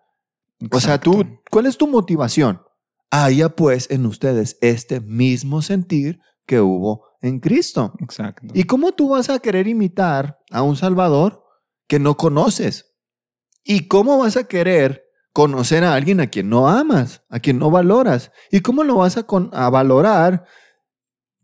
[0.72, 2.62] O sea, tú, ¿cuál es tu motivación?
[3.10, 7.94] Haya pues en ustedes este mismo sentir que hubo en Cristo.
[8.00, 8.48] Exacto.
[8.54, 11.44] ¿Y cómo tú vas a querer imitar a un Salvador
[11.88, 12.89] que no conoces?
[13.64, 17.70] ¿Y cómo vas a querer conocer a alguien a quien no amas, a quien no
[17.70, 18.32] valoras?
[18.52, 20.46] ¿Y cómo lo vas a, a valorar?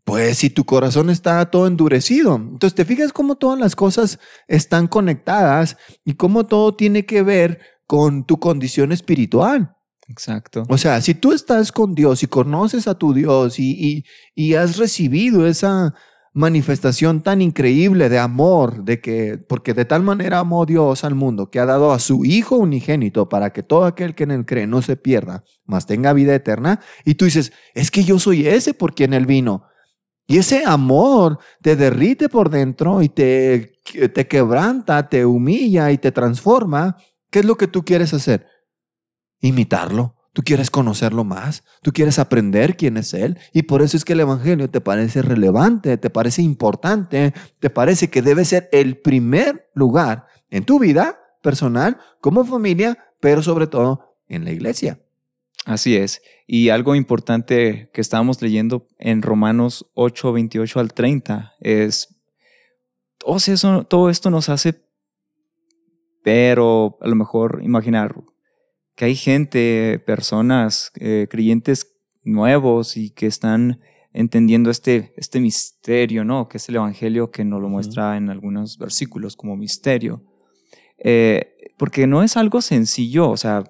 [0.04, 2.36] Pues si tu corazón está todo endurecido.
[2.36, 7.60] Entonces, ¿te fijas cómo todas las cosas están conectadas y cómo todo tiene que ver
[7.86, 9.76] con tu condición espiritual?
[10.08, 10.62] Exacto.
[10.68, 14.76] O sea, si tú estás con Dios y conoces a tu Dios y, y, has
[14.76, 15.94] recibido esa
[16.36, 21.50] manifestación tan increíble de amor, de que, porque de tal manera amó Dios al mundo,
[21.50, 24.66] que ha dado a su Hijo unigénito para que todo aquel que en él cree
[24.66, 28.74] no se pierda, mas tenga vida eterna, y tú dices, es que yo soy ese
[28.74, 29.64] por quien él vino.
[30.26, 33.80] Y ese amor te derrite por dentro y te,
[34.12, 36.96] te quebranta, te humilla y te transforma.
[37.30, 38.46] ¿Qué es lo que tú quieres hacer?
[39.40, 40.15] imitarlo.
[40.36, 44.12] Tú quieres conocerlo más, tú quieres aprender quién es Él y por eso es que
[44.12, 49.70] el Evangelio te parece relevante, te parece importante, te parece que debe ser el primer
[49.72, 55.00] lugar en tu vida personal, como familia, pero sobre todo en la iglesia.
[55.64, 56.20] Así es.
[56.46, 62.14] Y algo importante que estábamos leyendo en Romanos 8, 28 al 30 es,
[63.24, 64.84] oh, eso, todo esto nos hace,
[66.22, 68.14] pero a lo mejor imaginar
[68.96, 73.80] que hay gente, personas, eh, creyentes nuevos y que están
[74.12, 76.48] entendiendo este, este misterio, ¿no?
[76.48, 80.24] Que es el Evangelio que nos lo muestra en algunos versículos como misterio.
[80.98, 83.64] Eh, porque no es algo sencillo, o sea,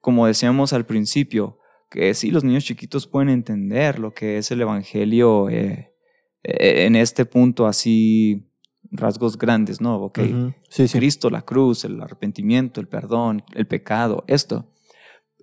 [0.00, 1.58] como decíamos al principio,
[1.90, 5.92] que sí, los niños chiquitos pueden entender lo que es el Evangelio eh,
[6.44, 8.49] en este punto así
[8.90, 9.96] rasgos grandes, ¿no?
[9.96, 10.20] Ok,
[10.92, 14.66] Cristo, la cruz, el arrepentimiento, el perdón, el pecado, esto.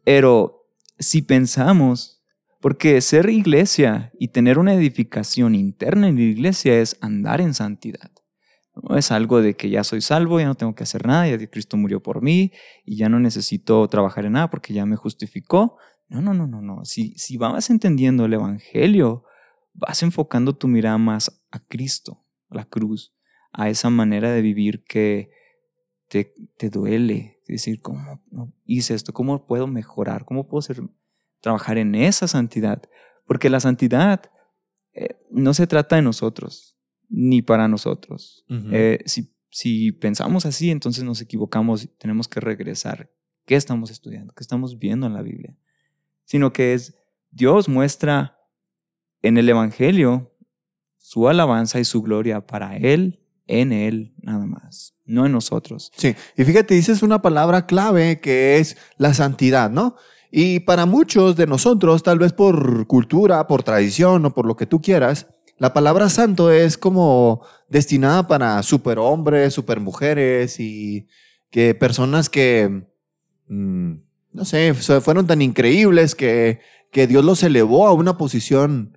[0.03, 0.67] Pero
[0.99, 2.23] si pensamos,
[2.59, 8.11] porque ser iglesia y tener una edificación interna en la iglesia es andar en santidad.
[8.83, 11.49] No es algo de que ya soy salvo, ya no tengo que hacer nada, ya
[11.49, 12.51] Cristo murió por mí
[12.85, 15.77] y ya no necesito trabajar en nada porque ya me justificó.
[16.09, 16.85] No, no, no, no, no.
[16.85, 19.23] Si, si vas entendiendo el Evangelio,
[19.73, 23.16] vas enfocando tu mirada más a Cristo, a la cruz,
[23.57, 25.31] a esa manera de vivir que
[26.07, 27.39] te, te duele.
[27.41, 28.21] Es decir, ¿cómo
[28.65, 29.13] hice esto?
[29.13, 30.25] ¿Cómo puedo mejorar?
[30.25, 30.79] ¿Cómo puedo ser,
[31.41, 32.83] trabajar en esa santidad?
[33.25, 34.31] Porque la santidad
[34.93, 36.77] eh, no se trata de nosotros,
[37.09, 38.45] ni para nosotros.
[38.47, 43.09] Eh, si, si pensamos así, entonces nos equivocamos y tenemos que regresar.
[43.45, 44.33] ¿Qué estamos estudiando?
[44.35, 45.57] ¿Qué estamos viendo en la Biblia?
[46.25, 46.95] Sino que es
[47.31, 48.37] Dios muestra
[49.23, 50.31] en el Evangelio
[50.95, 55.91] su alabanza y su gloria para Él en Él nada más, no en nosotros.
[55.95, 59.95] Sí, y fíjate, dices una palabra clave que es la santidad, ¿no?
[60.31, 64.65] Y para muchos de nosotros, tal vez por cultura, por tradición o por lo que
[64.65, 71.07] tú quieras, la palabra santo es como destinada para superhombres, supermujeres y
[71.49, 72.83] que personas que,
[73.47, 73.93] mm,
[74.33, 76.59] no sé, fueron tan increíbles que,
[76.91, 78.96] que Dios los elevó a una posición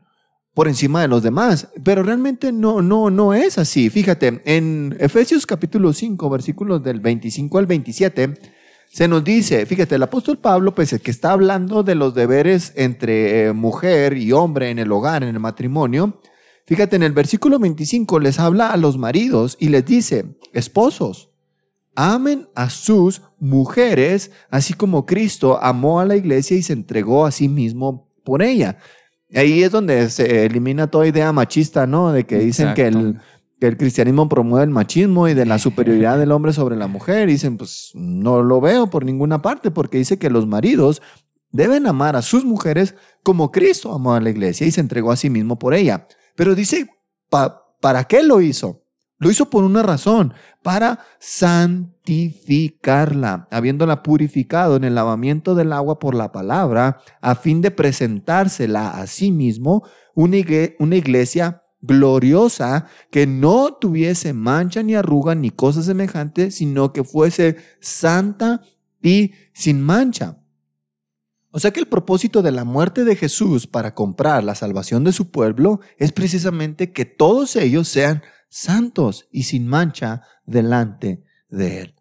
[0.54, 3.88] por encima de los demás, pero realmente no, no, no es así.
[3.88, 8.34] Fíjate, en Efesios capítulo 5, versículos del 25 al 27,
[8.90, 12.72] se nos dice, fíjate, el apóstol Pablo, pues el que está hablando de los deberes
[12.74, 16.20] entre eh, mujer y hombre en el hogar, en el matrimonio,
[16.66, 21.30] fíjate, en el versículo 25 les habla a los maridos y les dice, esposos,
[21.94, 27.30] amen a sus mujeres, así como Cristo amó a la iglesia y se entregó a
[27.30, 28.78] sí mismo por ella.
[29.34, 32.12] Ahí es donde se elimina toda idea machista, ¿no?
[32.12, 33.20] De que dicen que el,
[33.60, 37.28] que el, cristianismo promueve el machismo y de la superioridad del hombre sobre la mujer.
[37.28, 41.00] dicen, pues no lo veo por ninguna parte, porque dice que los maridos
[41.52, 45.16] deben amar a sus mujeres como Cristo amó a la iglesia y se entregó a
[45.16, 46.06] sí mismo por ella.
[46.34, 46.88] Pero dice,
[47.28, 48.79] ¿para qué lo hizo?
[49.20, 56.14] Lo hizo por una razón, para santificarla, habiéndola purificado en el lavamiento del agua por
[56.14, 60.38] la palabra, a fin de presentársela a sí mismo una
[60.96, 68.62] iglesia gloriosa que no tuviese mancha ni arruga ni cosa semejante, sino que fuese santa
[69.02, 70.38] y sin mancha.
[71.50, 75.12] O sea que el propósito de la muerte de Jesús para comprar la salvación de
[75.12, 78.22] su pueblo es precisamente que todos ellos sean
[79.30, 81.94] y sin mancha delante de Él.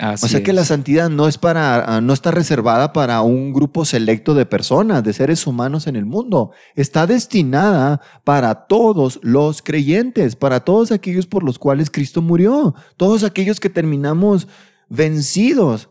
[0.00, 3.84] o sea que la santidad no es para, ah, no está reservada para un grupo
[3.84, 6.50] selecto de personas, de seres humanos en el mundo.
[6.74, 13.22] Está destinada para todos los creyentes, para todos aquellos por los cuales Cristo murió, todos
[13.22, 14.48] aquellos que terminamos
[14.88, 15.90] vencidos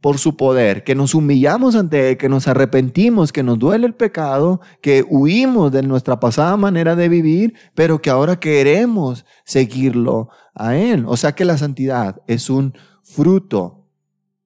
[0.00, 3.94] por su poder, que nos humillamos ante Él, que nos arrepentimos, que nos duele el
[3.94, 10.76] pecado, que huimos de nuestra pasada manera de vivir, pero que ahora queremos seguirlo a
[10.76, 11.04] Él.
[11.06, 13.88] O sea que la santidad es un fruto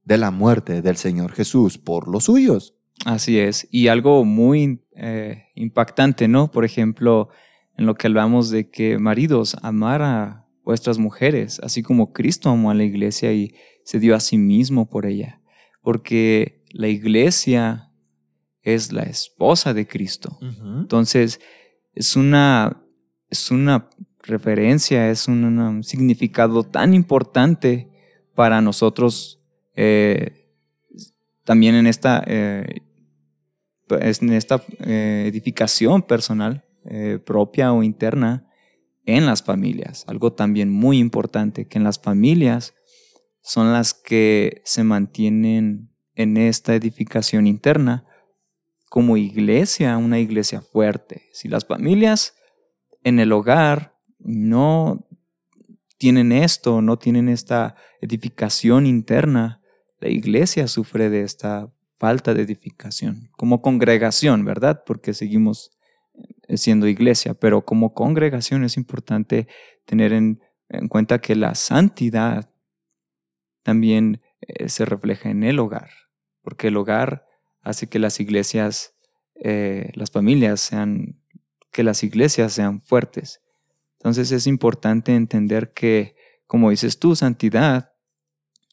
[0.04, 2.74] de la muerte del Señor Jesús por los suyos.
[3.04, 3.68] Así es.
[3.70, 6.50] Y algo muy eh, impactante, ¿no?
[6.50, 7.28] Por ejemplo,
[7.76, 12.70] en lo que hablamos de que maridos amar a vuestras mujeres, así como Cristo amó
[12.70, 15.40] a la iglesia y se dio a sí mismo por ella
[15.84, 17.92] porque la iglesia
[18.62, 20.38] es la esposa de Cristo.
[20.40, 21.40] Entonces,
[21.94, 22.82] es una,
[23.28, 23.90] es una
[24.22, 27.90] referencia, es un, significado tan importante
[28.34, 29.42] para nosotros
[29.76, 30.50] eh,
[31.44, 32.80] también en esta, eh,
[33.90, 36.64] en esta eh, edificación personal
[37.24, 38.46] propia o interna
[39.06, 40.04] en las familias.
[40.06, 42.74] Algo también muy importante, que en las familias
[43.44, 48.06] son las que se mantienen en esta edificación interna
[48.88, 51.28] como iglesia, una iglesia fuerte.
[51.32, 52.36] Si las familias
[53.02, 55.06] en el hogar no
[55.98, 59.60] tienen esto, no tienen esta edificación interna,
[60.00, 64.84] la iglesia sufre de esta falta de edificación, como congregación, ¿verdad?
[64.86, 65.70] Porque seguimos
[66.48, 69.48] siendo iglesia, pero como congregación es importante
[69.84, 72.53] tener en, en cuenta que la santidad
[73.64, 75.90] también eh, se refleja en el hogar,
[76.42, 77.26] porque el hogar
[77.62, 78.94] hace que las iglesias,
[79.34, 81.18] eh, las familias sean,
[81.72, 83.42] que las iglesias sean fuertes.
[83.98, 86.14] Entonces es importante entender que,
[86.46, 87.94] como dices tú, santidad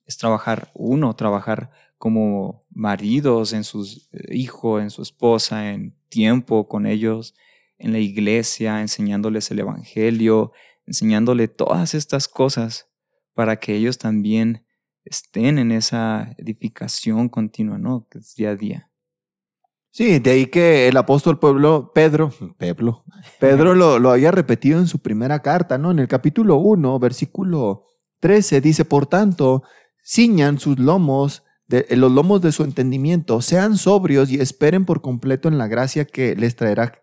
[0.05, 6.67] es trabajar uno, trabajar como maridos en su eh, hijo, en su esposa, en tiempo
[6.67, 7.33] con ellos,
[7.77, 10.51] en la iglesia, enseñándoles el Evangelio,
[10.85, 12.89] enseñándole todas estas cosas
[13.33, 14.65] para que ellos también
[15.05, 18.07] estén en esa edificación continua, ¿no?
[18.09, 18.91] Que es día a día.
[19.93, 23.03] Sí, de ahí que el apóstol Pueblo, Pedro, Pedro,
[23.39, 25.91] Pedro lo, lo había repetido en su primera carta, ¿no?
[25.91, 27.87] En el capítulo 1, versículo
[28.21, 29.63] 13, dice, por tanto,
[30.03, 35.49] ciñan sus lomos, de, los lomos de su entendimiento, sean sobrios y esperen por completo
[35.49, 36.93] en la gracia que les traerá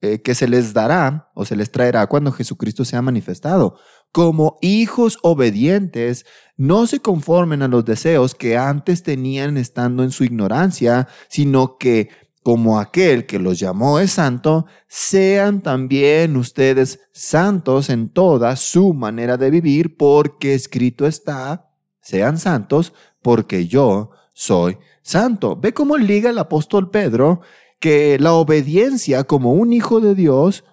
[0.00, 3.78] eh, que se les dará o se les traerá cuando Jesucristo sea manifestado.
[4.12, 10.24] Como hijos obedientes, no se conformen a los deseos que antes tenían estando en su
[10.24, 12.10] ignorancia, sino que
[12.42, 19.36] como aquel que los llamó es santo, sean también ustedes santos en toda su manera
[19.36, 21.70] de vivir, porque escrito está,
[22.00, 25.56] sean santos, porque yo soy santo.
[25.56, 27.40] Ve cómo liga el apóstol Pedro
[27.78, 30.64] que la obediencia como un hijo de Dios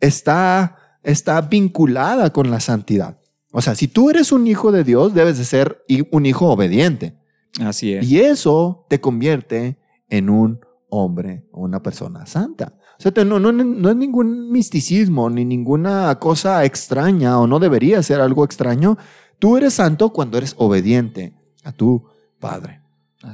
[0.00, 3.18] está, está vinculada con la santidad.
[3.52, 7.16] O sea, si tú eres un hijo de Dios, debes de ser un hijo obediente.
[7.60, 8.06] Así es.
[8.06, 12.74] Y eso te convierte en un hombre o una persona santa.
[12.98, 18.02] O sea, no, no, no es ningún misticismo ni ninguna cosa extraña o no debería
[18.02, 18.98] ser algo extraño.
[19.38, 22.04] Tú eres santo cuando eres obediente a tu
[22.40, 22.82] Padre.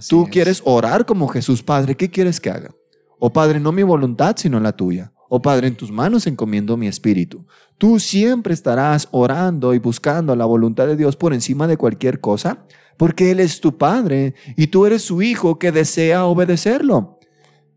[0.08, 1.96] Tú quieres orar como Jesús Padre.
[1.96, 2.74] ¿Qué quieres que haga?
[3.18, 5.12] Oh Padre, no mi voluntad, sino la tuya.
[5.34, 7.46] Oh Padre, en tus manos encomiendo mi espíritu.
[7.78, 12.66] Tú siempre estarás orando y buscando la voluntad de Dios por encima de cualquier cosa,
[12.98, 17.18] porque Él es tu Padre y tú eres su Hijo que desea obedecerlo.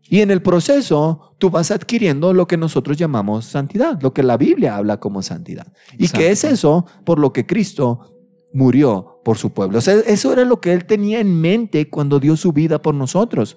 [0.02, 4.36] Y en el proceso tú vas adquiriendo lo que nosotros llamamos santidad, lo que la
[4.36, 5.72] Biblia habla como santidad.
[5.96, 6.84] ¿Y qué es eso?
[7.06, 8.18] Por lo que Cristo
[8.52, 9.78] murió por su pueblo.
[9.78, 12.94] O sea, eso era lo que Él tenía en mente cuando dio su vida por
[12.94, 13.56] nosotros.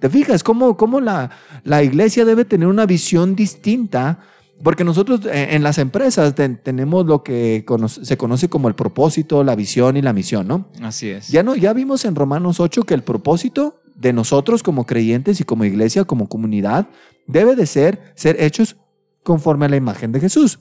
[0.00, 1.30] ¿Te fijas cómo, cómo la,
[1.62, 4.18] la, iglesia debe tener una visión distinta?
[4.62, 7.64] Porque nosotros eh, en las empresas tenemos lo que
[8.02, 10.68] se conoce como el propósito, la visión y la misión, ¿no?
[10.82, 11.28] Así es.
[11.28, 15.44] Ya, no, ya vimos en Romanos 8 que el propósito de nosotros como creyentes y
[15.44, 16.88] como iglesia, como comunidad,
[17.26, 18.76] debe de ser ser hechos
[19.22, 20.60] conforme a la imagen de Jesús.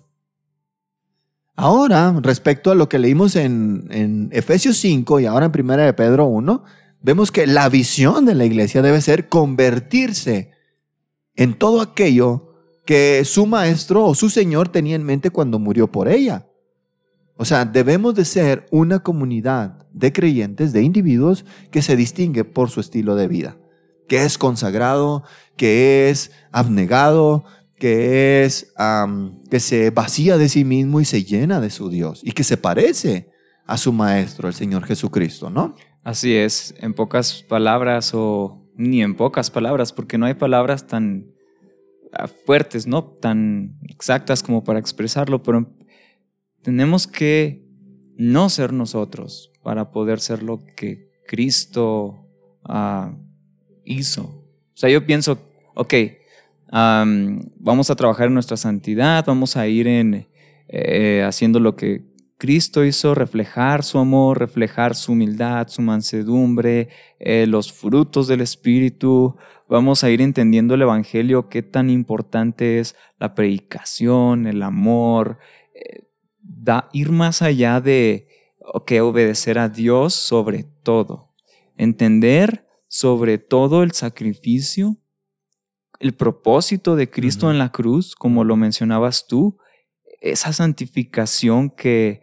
[1.55, 5.93] Ahora, respecto a lo que leímos en, en Efesios 5 y ahora en Primera de
[5.93, 6.63] Pedro 1,
[7.01, 10.51] vemos que la visión de la iglesia debe ser convertirse
[11.35, 12.53] en todo aquello
[12.85, 16.47] que su maestro o su señor tenía en mente cuando murió por ella.
[17.35, 22.69] O sea, debemos de ser una comunidad de creyentes, de individuos que se distingue por
[22.69, 23.57] su estilo de vida,
[24.07, 25.23] que es consagrado,
[25.55, 27.45] que es abnegado,
[27.77, 28.73] que es
[29.49, 32.57] que se vacía de sí mismo y se llena de su Dios y que se
[32.57, 33.29] parece
[33.65, 35.75] a su maestro, el Señor Jesucristo, ¿no?
[36.03, 41.33] Así es, en pocas palabras o ni en pocas palabras, porque no hay palabras tan
[42.13, 43.03] ah, fuertes, ¿no?
[43.03, 45.69] Tan exactas como para expresarlo, pero
[46.61, 47.65] tenemos que
[48.17, 52.25] no ser nosotros para poder ser lo que Cristo
[52.63, 53.13] ah,
[53.83, 54.23] hizo.
[54.23, 55.37] O sea, yo pienso,
[55.75, 55.93] ok,
[56.71, 60.27] vamos a trabajar en nuestra santidad, vamos a ir en,
[60.67, 62.08] eh, haciendo lo que
[62.39, 66.87] Cristo hizo, reflejar su amor, reflejar su humildad, su mansedumbre,
[67.19, 69.35] eh, los frutos del Espíritu.
[69.67, 75.39] Vamos a ir entendiendo el Evangelio, qué tan importante es la predicación, el amor,
[75.75, 76.07] eh,
[76.41, 78.29] da, ir más allá de
[78.87, 81.35] que obedecer a Dios sobre todo,
[81.75, 84.95] entender sobre todo el sacrificio,
[85.99, 89.57] el propósito de Cristo en la cruz, como lo mencionabas tú,
[90.21, 92.21] esa santificación que,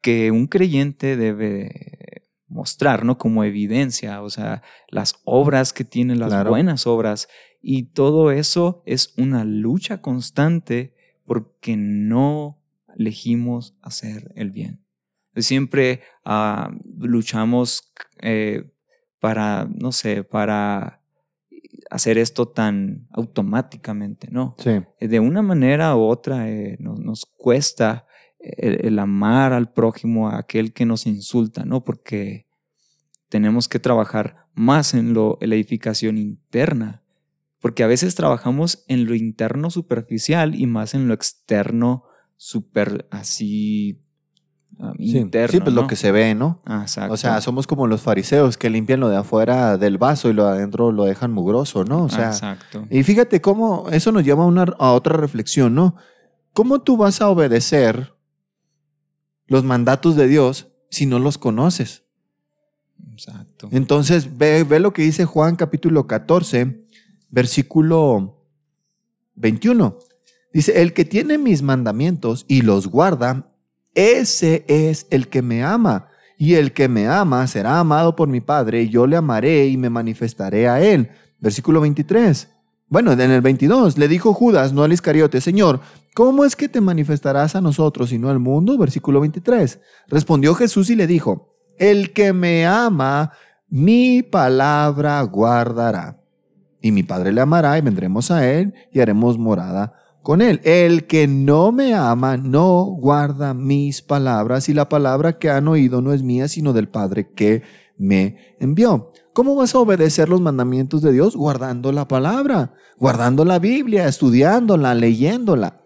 [0.00, 3.18] que un creyente debe mostrar, ¿no?
[3.18, 7.28] Como evidencia, o sea, las obras que tiene, las buenas obras.
[7.60, 12.60] Y todo eso es una lucha constante porque no
[12.96, 14.84] elegimos hacer el bien.
[15.36, 18.70] Siempre ah, luchamos eh,
[19.18, 21.01] para, no sé, para
[21.92, 24.56] hacer esto tan automáticamente, ¿no?
[24.58, 24.80] Sí.
[24.98, 28.06] Eh, de una manera u otra eh, nos, cuesta
[28.38, 31.84] el, amar al prójimo, a aquel que nos insulta, ¿no?
[31.84, 32.46] Porque
[33.28, 37.02] tenemos que trabajar más en, lo, en la edificación interna,
[37.60, 42.04] porque a veces trabajamos en lo interno superficial y más en lo externo
[42.36, 44.02] super así
[44.98, 46.60] sí, Sí, pues lo que se ve, ¿no?
[46.64, 47.14] Ah, exacto.
[47.14, 50.46] O sea, somos como los fariseos que limpian lo de afuera del vaso y lo
[50.46, 52.04] de adentro lo dejan mugroso, ¿no?
[52.04, 52.86] O sea, exacto.
[52.90, 55.96] Y fíjate cómo eso nos lleva a, una, a otra reflexión, ¿no?
[56.52, 58.14] ¿Cómo tú vas a obedecer
[59.46, 62.04] los mandatos de Dios si no los conoces?
[63.12, 63.68] Exacto.
[63.70, 66.86] Entonces, ve, ve lo que dice Juan capítulo 14,
[67.30, 68.46] versículo
[69.34, 69.98] 21.
[70.52, 73.51] Dice, el que tiene mis mandamientos y los guarda,
[73.94, 76.08] ese es el que me ama.
[76.38, 79.76] Y el que me ama será amado por mi Padre, y yo le amaré y
[79.76, 81.10] me manifestaré a él.
[81.38, 82.48] Versículo 23.
[82.88, 85.80] Bueno, en el 22 le dijo Judas, no al Iscariote, Señor,
[86.14, 88.76] ¿cómo es que te manifestarás a nosotros y no al mundo?
[88.76, 89.80] Versículo 23.
[90.08, 93.32] Respondió Jesús y le dijo, el que me ama,
[93.68, 96.20] mi palabra guardará.
[96.82, 100.60] Y mi Padre le amará y vendremos a él y haremos morada con él.
[100.64, 106.00] El que no me ama no guarda mis palabras y la palabra que han oído
[106.00, 107.62] no es mía, sino del Padre que
[107.98, 109.12] me envió.
[109.32, 111.36] ¿Cómo vas a obedecer los mandamientos de Dios?
[111.36, 115.80] Guardando la palabra, guardando la Biblia, estudiándola, leyéndola.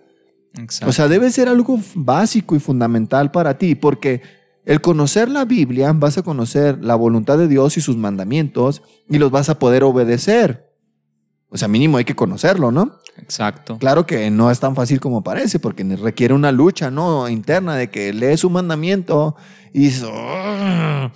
[0.86, 4.22] O sea, debe ser algo básico y fundamental para ti, porque
[4.64, 9.18] el conocer la Biblia vas a conocer la voluntad de Dios y sus mandamientos y
[9.18, 10.65] los vas a poder obedecer.
[11.56, 12.98] O sea, mínimo hay que conocerlo, ¿no?
[13.16, 13.78] Exacto.
[13.78, 17.30] Claro que no es tan fácil como parece, porque requiere una lucha, ¿no?
[17.30, 19.36] Interna de que lees un mandamiento
[19.72, 21.10] y dices, oh",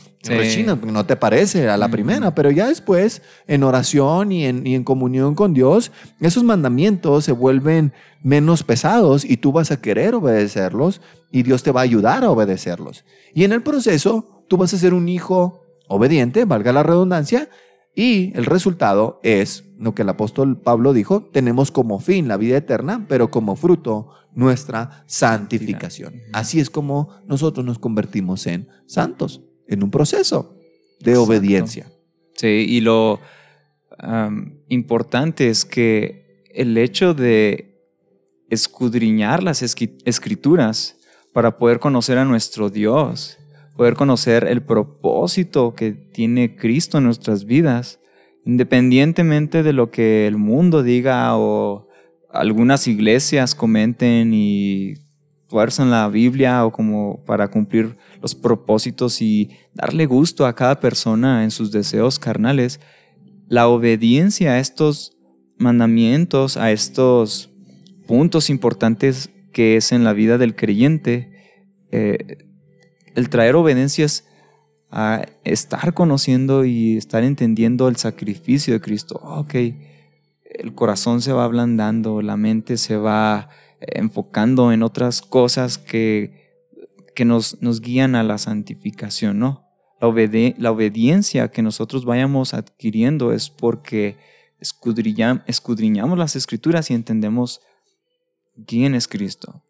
[0.87, 4.83] no te parece a la primera, pero ya después, en oración y en, y en
[4.83, 11.03] comunión con Dios, esos mandamientos se vuelven menos pesados y tú vas a querer obedecerlos
[11.31, 13.05] y Dios te va a ayudar a obedecerlos.
[13.35, 17.51] Y en el proceso, tú vas a ser un hijo obediente, valga la redundancia,
[17.95, 22.57] y el resultado es lo que el apóstol Pablo dijo, tenemos como fin la vida
[22.57, 26.23] eterna, pero como fruto nuestra santificación.
[26.33, 30.57] Así es como nosotros nos convertimos en santos, en un proceso
[31.01, 31.91] de obediencia.
[32.35, 33.21] Sí, y lo
[34.69, 37.67] importante es que el hecho de
[38.49, 40.97] escudriñar las escrituras
[41.33, 43.39] para poder conocer a nuestro Dios
[43.81, 47.99] poder conocer el propósito que tiene Cristo en nuestras vidas,
[48.45, 51.89] independientemente de lo que el mundo diga o
[52.31, 54.97] algunas iglesias comenten y
[55.49, 61.43] fuerzan la Biblia o como para cumplir los propósitos y darle gusto a cada persona
[61.43, 62.81] en sus deseos carnales,
[63.49, 65.17] la obediencia a estos
[65.57, 67.51] mandamientos, a estos
[68.07, 71.33] puntos importantes que es en la vida del creyente,
[71.93, 72.50] eh,
[73.15, 74.27] el traer obediencia es
[74.91, 79.21] a estar conociendo y estar entendiendo el sacrificio de Cristo.
[79.23, 79.55] Ok,
[80.45, 83.51] el corazón se va ablandando, la mente se va
[83.81, 86.67] enfocando en otras cosas que,
[87.15, 89.71] que nos, nos guían a la santificación, ¿no?
[90.01, 94.17] La obediencia que nosotros vayamos adquiriendo es porque
[94.59, 97.61] escudriñamos las escrituras y entendemos
[98.67, 99.63] quién es Cristo.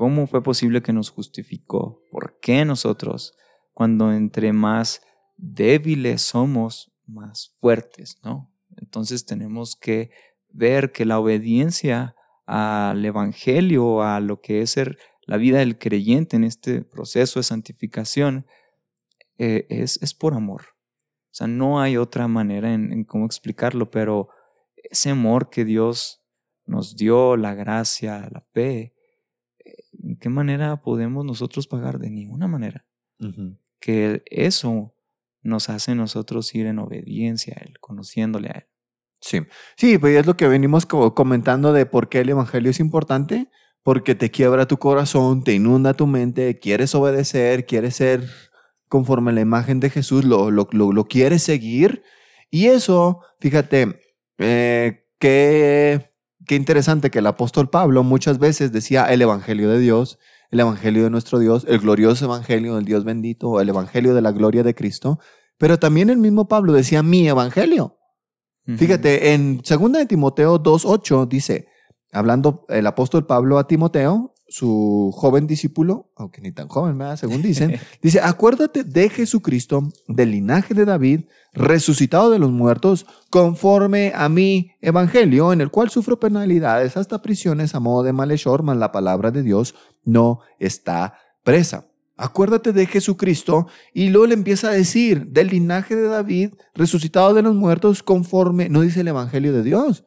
[0.00, 2.02] ¿Cómo fue posible que nos justificó?
[2.10, 3.36] ¿Por qué nosotros,
[3.74, 5.02] cuando entre más
[5.36, 8.50] débiles somos, más fuertes, ¿no?
[8.78, 10.10] Entonces tenemos que
[10.48, 14.96] ver que la obediencia al Evangelio, a lo que es ser
[15.26, 18.46] la vida del creyente en este proceso de santificación,
[19.36, 20.62] eh, es, es por amor.
[20.62, 24.30] O sea, no hay otra manera en, cómo explicarlo, pero
[24.76, 26.22] ese amor que Dios
[26.64, 28.94] nos dio, la gracia, la fe,
[30.02, 31.98] ¿en qué manera podemos nosotros pagar?
[31.98, 32.84] De ninguna manera.
[33.80, 34.94] Que eso
[35.42, 38.66] nos hace nosotros ir en obediencia a Él, conociéndole a Él.
[39.20, 39.40] Sí,
[39.76, 43.50] sí, pues es lo que venimos comentando de por qué el Evangelio es importante,
[43.82, 48.24] porque te quiebra tu corazón, te inunda tu mente, quieres obedecer, quieres ser
[48.88, 52.02] conforme a la imagen de Jesús, lo, lo, lo, quieres seguir.
[52.50, 54.00] Y eso, fíjate,
[54.38, 56.09] eh, qué,
[56.46, 60.18] qué interesante que el apóstol Pablo muchas veces decía el Evangelio de Dios,
[60.50, 64.32] el Evangelio de nuestro Dios, el glorioso Evangelio del Dios bendito, el Evangelio de la
[64.32, 65.18] gloria de Cristo,
[65.58, 67.96] pero también el mismo Pablo decía mi Evangelio.
[68.76, 71.66] Fíjate, en 2 de Timoteo 2.8 dice,
[72.12, 77.16] hablando el apóstol Pablo a Timoteo, su joven discípulo, aunque ni tan joven, ¿verdad?
[77.16, 81.22] según dicen, dice, acuérdate de Jesucristo, del linaje de David,
[81.54, 87.74] resucitado de los muertos, conforme a mi evangelio, en el cual sufro penalidades hasta prisiones
[87.74, 89.74] a modo de malhechor, mas la palabra de Dios
[90.04, 91.86] no está presa
[92.20, 97.42] acuérdate de Jesucristo y luego le empieza a decir del linaje de David, resucitado de
[97.42, 100.04] los muertos, conforme, no dice el Evangelio de Dios.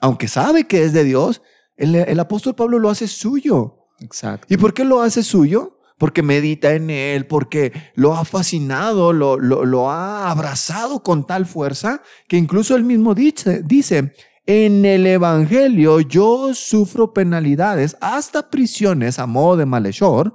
[0.00, 1.40] Aunque sabe que es de Dios,
[1.80, 3.88] el, apóstol Pablo lo hace suyo.
[4.00, 4.46] Exacto.
[4.52, 5.78] ¿Y por qué lo hace suyo?
[5.98, 12.02] Porque medita en él, porque lo ha fascinado, lo, lo, ha abrazado con tal fuerza
[12.28, 14.14] que incluso él mismo dice, dice,
[14.46, 20.34] en el Evangelio yo sufro penalidades, hasta prisiones a modo de malhechor,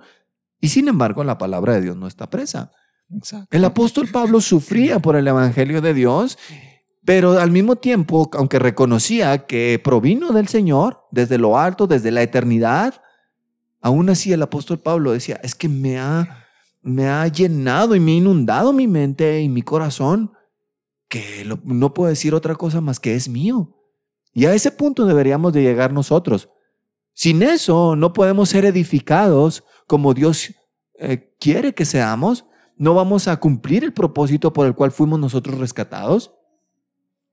[0.62, 2.72] y sin embargo, la palabra de Dios no está presa.
[3.52, 6.38] El apóstol Pablo sufría por el Evangelio de Dios,
[7.06, 12.24] pero al mismo tiempo, aunque reconocía que provino del Señor, desde lo alto, desde la
[12.24, 13.02] eternidad,
[13.80, 16.46] aún así el apóstol Pablo decía, es que me ha,
[16.82, 20.32] me ha llenado y me ha inundado mi mente y mi corazón,
[21.08, 23.78] que no puedo decir otra cosa más que es mío.
[24.34, 26.50] Y a ese punto deberíamos de llegar nosotros.
[27.14, 30.56] Sin eso no podemos ser edificados como Dios
[30.98, 32.46] eh, quiere que seamos,
[32.78, 36.34] no vamos a cumplir el propósito por el cual fuimos nosotros rescatados,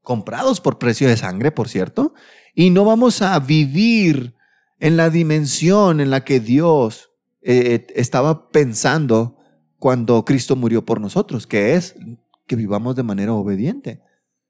[0.02, 2.14] comprados por precio de sangre, por cierto,
[2.54, 4.34] y no vamos a vivir
[4.78, 9.38] en la dimensión en la que Dios eh, estaba pensando
[9.78, 11.94] cuando Cristo murió por nosotros, que es
[12.46, 14.00] que vivamos de manera obediente,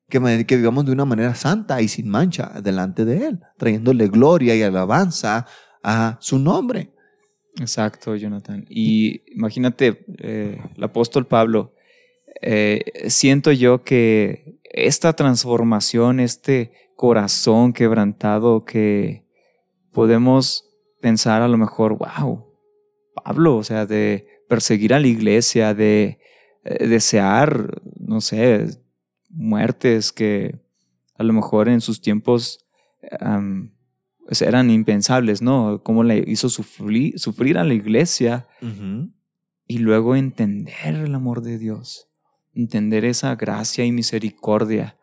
[0.08, 0.18] que,
[0.56, 5.46] vivamos de una manera santa y sin mancha delante de Él, trayéndole gloria y alabanza
[5.82, 6.92] a su nombre.
[7.60, 8.64] Exacto, Jonathan.
[8.68, 11.74] Y imagínate, eh, el apóstol Pablo,
[12.40, 19.24] eh, siento yo que esta transformación, este corazón quebrantado que
[19.92, 20.64] podemos
[21.00, 22.46] pensar a lo mejor, wow,
[23.14, 26.18] Pablo, o sea, de perseguir a la iglesia, de
[26.64, 28.66] eh, desear, no sé,
[29.28, 30.60] muertes que
[31.14, 32.66] a lo mejor en sus tiempos
[34.26, 35.82] pues, eran impensables, ¿no?
[35.82, 38.46] Cómo le hizo sufrir, sufrir a la iglesia
[39.66, 42.08] y luego entender el amor de Dios,
[42.54, 44.98] entender esa gracia y misericordia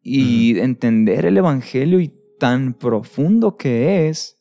[0.00, 4.38] y entender el Evangelio y tan profundo que es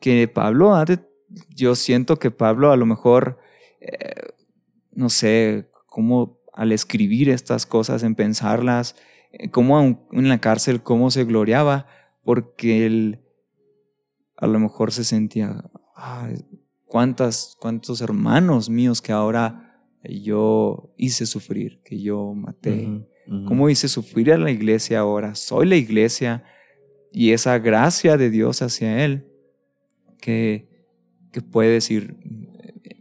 [0.00, 0.84] que Pablo ha
[1.48, 3.38] yo siento que Pablo a lo mejor,
[3.80, 4.14] eh,
[4.92, 8.96] no sé, cómo al escribir estas cosas, en pensarlas,
[9.32, 11.86] eh, cómo en la cárcel, cómo se gloriaba,
[12.22, 13.20] porque él
[14.36, 15.64] a lo mejor se sentía,
[16.86, 19.73] ¿cuántas, cuántos hermanos míos que ahora
[20.08, 23.06] yo hice sufrir, que yo maté.
[23.46, 25.34] ¿Cómo hice sufrir a la iglesia ahora?
[25.34, 26.44] Soy la iglesia
[27.10, 29.26] y esa gracia de Dios hacia él
[30.20, 30.68] que,
[31.32, 32.16] que puede decir,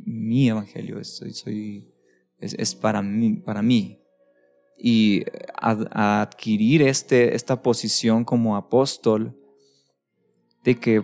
[0.06, 1.94] mi evangelio, soy, soy,
[2.40, 4.00] es, para, mí, para mí.
[4.78, 5.24] Y
[5.56, 9.38] adquirir este, esta posición como apóstol
[10.64, 11.04] de que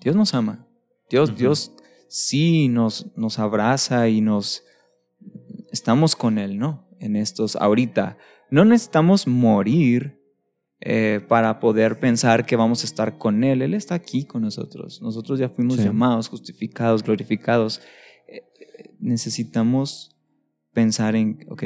[0.00, 0.66] Dios nos ama.
[1.08, 1.72] Dios, Dios
[2.08, 4.64] sí nos, nos abraza y nos
[5.72, 6.88] estamos con Él, ¿no?
[6.98, 8.18] En estos, ahorita.
[8.50, 10.20] No necesitamos morir
[10.80, 13.62] eh, para poder pensar que vamos a estar con Él.
[13.62, 15.00] Él está aquí con nosotros.
[15.02, 17.80] Nosotros ya fuimos llamados, justificados, glorificados.
[18.26, 18.42] Eh,
[18.98, 20.16] necesitamos
[20.72, 21.64] pensar en, ok,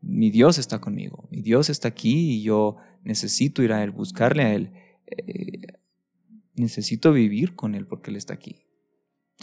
[0.00, 4.42] mi Dios está conmigo, mi Dios está aquí y yo necesito ir a Él, buscarle
[4.44, 4.72] a Él.
[5.06, 5.66] Eh,
[6.54, 8.62] necesito vivir con Él porque Él está aquí.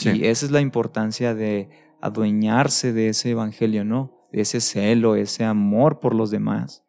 [0.01, 1.69] Y esa es la importancia de
[2.03, 4.27] adueñarse de ese evangelio, ¿no?
[4.31, 6.83] De ese celo, ese amor por los demás.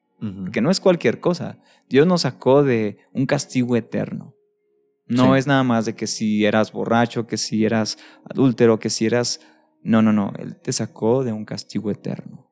[0.53, 1.59] Que no es cualquier cosa.
[1.91, 4.35] Dios nos sacó de un castigo eterno.
[5.07, 7.99] No es nada más de que si eras borracho, que si eras
[8.31, 9.41] adúltero, que si eras
[9.83, 10.33] no, no, no.
[10.39, 12.51] Él te sacó de un castigo eterno.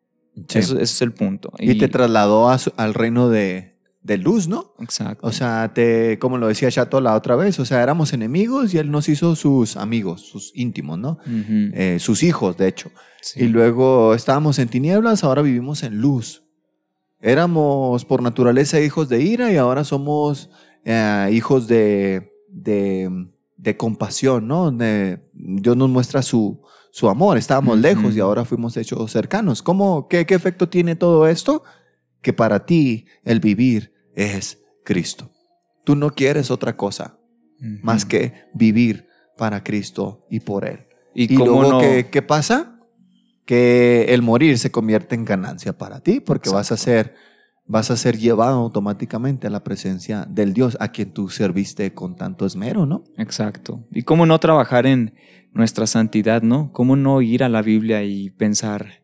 [0.48, 0.58] Sí.
[0.58, 1.50] Eso, ese es el punto.
[1.58, 3.71] Y, te trasladó a su- al reino de,
[4.02, 4.74] de luz, ¿no?
[4.80, 5.26] Exacto.
[5.26, 8.78] O sea, te, como lo decía Chato la otra vez, o sea, éramos enemigos y
[8.78, 11.18] él nos hizo sus amigos, sus íntimos, ¿no?
[11.26, 12.90] Eh, sus hijos, de hecho.
[13.20, 13.44] sí.
[13.44, 16.42] Y luego estábamos en tinieblas, ahora vivimos en luz.
[17.20, 20.50] Éramos por naturaleza hijos de ira y ahora somos
[20.84, 24.72] eh, hijos de, de, de compasión, ¿no?
[24.72, 27.38] De- Dios nos muestra su, su amor.
[27.38, 29.62] Estábamos lejos y ahora fuimos hechos cercanos.
[29.62, 31.62] ¿Cómo, qué, ¿Qué efecto tiene todo esto?
[32.20, 35.30] Que para ti el vivir es Cristo.
[35.84, 37.18] Tú no quieres otra cosa
[37.82, 39.06] más que vivir
[39.36, 40.86] para Cristo y por Él.
[41.14, 41.78] ¿Y, Y luego, no?
[41.80, 42.80] ¿qué, qué pasa?
[43.44, 47.14] Que el morir se convierte en ganancia para ti, porque vas a ser,
[47.66, 52.16] vas a ser llevado automáticamente a la presencia del Dios a quien tú serviste con
[52.16, 53.04] tanto esmero, ¿no?
[53.16, 53.84] Exacto.
[53.90, 55.14] ¿Y cómo no trabajar en
[55.52, 56.72] nuestra santidad, no?
[56.72, 59.02] ¿Cómo no ir a la Biblia y pensar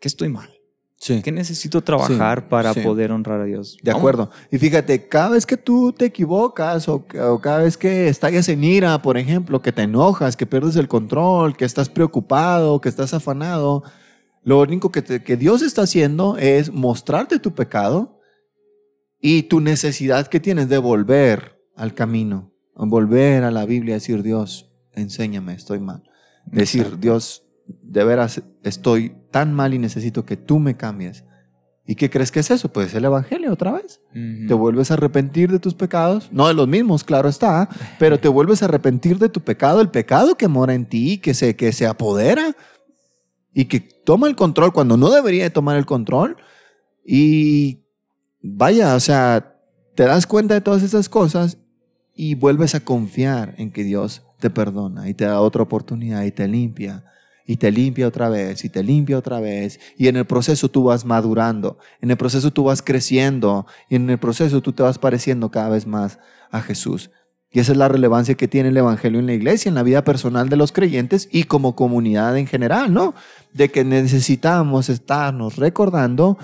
[0.00, 0.55] que estoy mal?
[0.98, 1.20] Sí.
[1.22, 2.80] ¿Qué necesito trabajar Sí, para sí.
[2.80, 3.76] poder honrar a Dios?
[3.82, 4.00] De Vamos.
[4.00, 4.30] acuerdo.
[4.50, 8.64] Y fíjate, cada vez que tú te equivocas o, o cada vez que estallas en
[8.64, 13.12] ira, por ejemplo, que te enojas, que pierdes el control, que estás preocupado, que estás
[13.12, 13.82] afanado,
[14.42, 18.20] lo único que, te- que Dios está haciendo es mostrarte tu pecado
[19.20, 24.70] y tu necesidad que tienes de volver al camino, volver a la Biblia decir, Dios,
[24.92, 26.04] enséñame, estoy mal.
[26.46, 26.98] Decir.
[27.00, 31.22] Dios, de veras estoy tan mal y necesito que tú me cambies.
[31.86, 32.72] ¿Y qué crees que es eso?
[32.72, 34.00] Pues el Evangelio otra vez.
[34.10, 37.68] Te vuelves a arrepentir de tus pecados, no de los mismos, claro está,
[37.98, 41.34] pero te vuelves a arrepentir de tu pecado, el pecado que mora en ti, que
[41.34, 42.56] se, que se apodera
[43.52, 46.38] y que toma el control cuando no debería de tomar el control.
[47.04, 47.84] Y
[48.40, 49.60] vaya, o sea,
[49.94, 51.58] te das cuenta de todas esas cosas
[52.14, 56.30] y vuelves a confiar en que Dios te perdona y te da otra oportunidad y
[56.30, 57.04] te limpia
[57.46, 60.84] y te limpia otra vez y te limpia otra vez y en el proceso tú
[60.84, 64.98] vas madurando, en el proceso tú vas creciendo y en el proceso tú te vas
[64.98, 66.18] pareciendo cada vez más
[66.50, 67.10] a Jesús.
[67.50, 70.04] Y esa es la relevancia que tiene el Evangelio en la iglesia, en la vida
[70.04, 73.14] personal de los creyentes y como comunidad en general, ¿no?
[73.54, 76.36] De que necesitamos estarnos recordando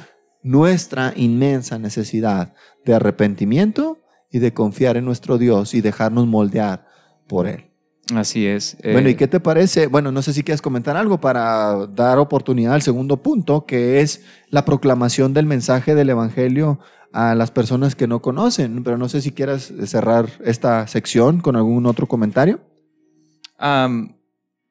[0.42, 3.98] nuestra inmensa necesidad de arrepentimiento
[4.30, 6.86] y de confiar en nuestro Dios y dejarnos moldear
[7.28, 7.71] por Él.
[8.16, 8.76] Así es.
[8.82, 9.86] eh, Bueno, ¿y qué te parece?
[9.86, 14.22] Bueno, no sé si quieres comentar algo para dar oportunidad al segundo punto, que es
[14.50, 16.78] la proclamación del mensaje del Evangelio
[17.12, 21.56] a las personas que no conocen, pero no sé si quieras cerrar esta sección con
[21.56, 22.60] algún otro comentario.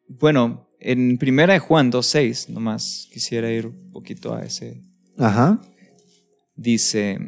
[0.07, 4.81] bueno, en primera de Juan 2.6, nomás quisiera ir un poquito a ese.
[5.17, 5.61] Ajá.
[6.55, 7.19] Dice,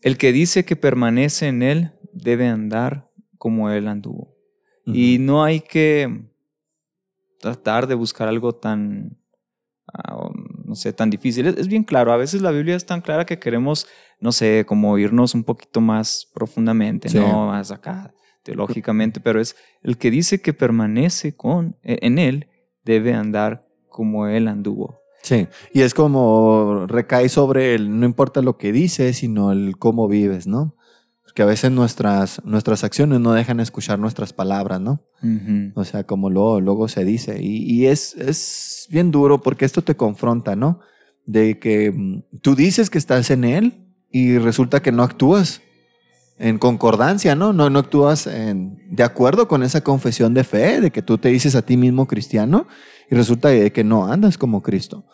[0.00, 4.34] el que dice que permanece en él debe andar como él anduvo.
[4.86, 6.28] Y no hay que
[7.40, 9.18] tratar de buscar algo tan,
[9.92, 10.30] ah,
[10.64, 11.46] no sé, tan difícil.
[11.48, 13.86] Es, es bien claro, a veces la Biblia es tan clara que queremos,
[14.20, 17.18] no sé, como irnos un poquito más profundamente, Sí.
[17.18, 18.12] no más acá
[18.44, 22.46] teológicamente, pero es el que dice que permanece con, e, en él
[22.84, 25.00] debe andar como él anduvo.
[25.22, 30.06] Sí, y es como recae sobre el, no importa lo que dices, sino el cómo
[30.06, 30.75] vives, ¿no?
[31.36, 35.02] Porque a veces nuestras, nuestras acciones no dejan escuchar nuestras palabras, ¿no?
[35.22, 35.70] Ujú.
[35.78, 37.42] O sea, como luego, luego se dice.
[37.42, 40.80] Y, y es, es bien duro porque esto te confronta, ¿no?
[41.26, 45.60] De que mm, tú dices que estás en Él y resulta que no actúas
[46.38, 47.52] en concordancia, ¿no?
[47.52, 51.28] No, no actúas en- de acuerdo con esa confesión de fe, de que tú te
[51.28, 52.66] dices a ti mismo cristiano
[53.10, 55.04] y resulta de que no andas como Cristo.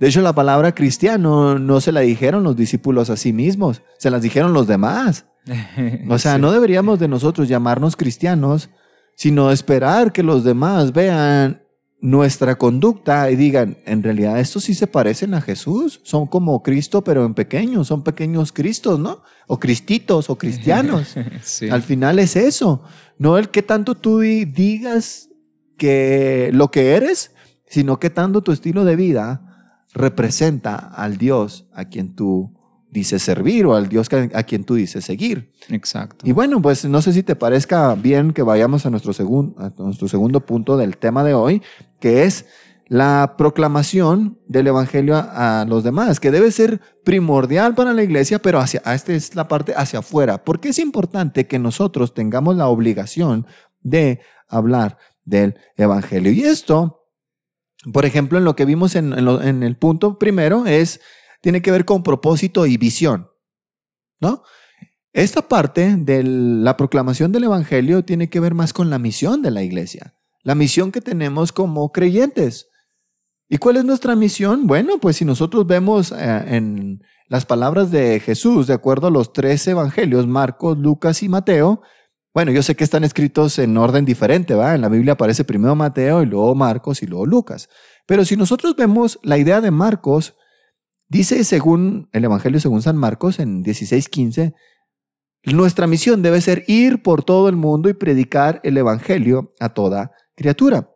[0.00, 4.08] De hecho, la palabra cristiano no se la dijeron los discípulos a sí mismos, se
[4.10, 5.26] las dijeron los demás.
[6.08, 6.40] O sea, Sí.
[6.40, 8.70] no deberíamos de nosotros llamarnos cristianos,
[9.14, 11.62] sino esperar que los demás vean
[12.00, 17.02] nuestra conducta y digan, en realidad estos sí se parecen a Jesús, son como Cristo,
[17.02, 19.22] pero en pequeños, son pequeños Cristos, ¿no?
[19.46, 21.14] O cristitos o cristianos.
[21.42, 21.70] Sí.
[21.70, 22.82] Al final es eso,
[23.18, 25.30] no el que tanto tú di- digas
[25.78, 27.32] que lo que eres,
[27.66, 32.55] sino que tanto tu estilo de vida representa al Dios a quien tú
[32.98, 35.52] dices servir o al Dios que- a quien tú dices seguir.
[35.68, 36.24] Exacto.
[36.26, 39.70] Y bueno, pues no sé si te parezca bien que vayamos a nuestro, segun- a
[39.82, 41.62] nuestro segundo punto del tema de hoy,
[42.00, 42.46] que es
[42.88, 48.38] la proclamación del Evangelio a, a los demás, que debe ser primordial para la iglesia,
[48.40, 52.68] pero hacia, esta es la parte hacia afuera, porque es importante que nosotros tengamos la
[52.68, 53.46] obligación
[53.82, 56.30] de hablar del Evangelio.
[56.32, 57.02] Y esto,
[57.92, 61.00] por ejemplo, en lo que vimos en, en lo- en el punto primero, es,
[61.40, 63.28] tiene que ver con propósito y visión,
[64.20, 64.42] ¿no?
[65.12, 69.50] Esta parte de la proclamación del Evangelio tiene que ver más con la misión de
[69.50, 72.68] la iglesia, la misión que tenemos como creyentes.
[73.48, 74.66] ¿Y cuál es nuestra misión?
[74.66, 79.32] Bueno, pues si nosotros vemos eh, en las palabras de Jesús, de acuerdo a los
[79.32, 81.80] tres evangelios, Marcos, Lucas y Mateo,
[82.34, 84.74] bueno, yo sé que están escritos en orden diferente, ¿va?
[84.74, 87.70] En la Biblia aparece primero Mateo y luego Marcos y luego Lucas.
[88.04, 90.34] Pero si nosotros vemos la idea de Marcos,
[91.08, 94.54] dice según el Evangelio según San Marcos en 16:15,
[95.44, 100.12] nuestra misión debe ser ir por todo el mundo y predicar el Evangelio a toda
[100.34, 100.90] criatura.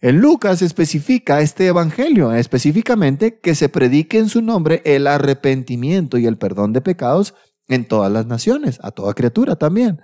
[0.00, 6.26] En Lucas especifica este evangelio, específicamente que se predique en su nombre el arrepentimiento y
[6.26, 7.34] el perdón de pecados
[7.66, 10.00] en todas las naciones, a toda criatura también.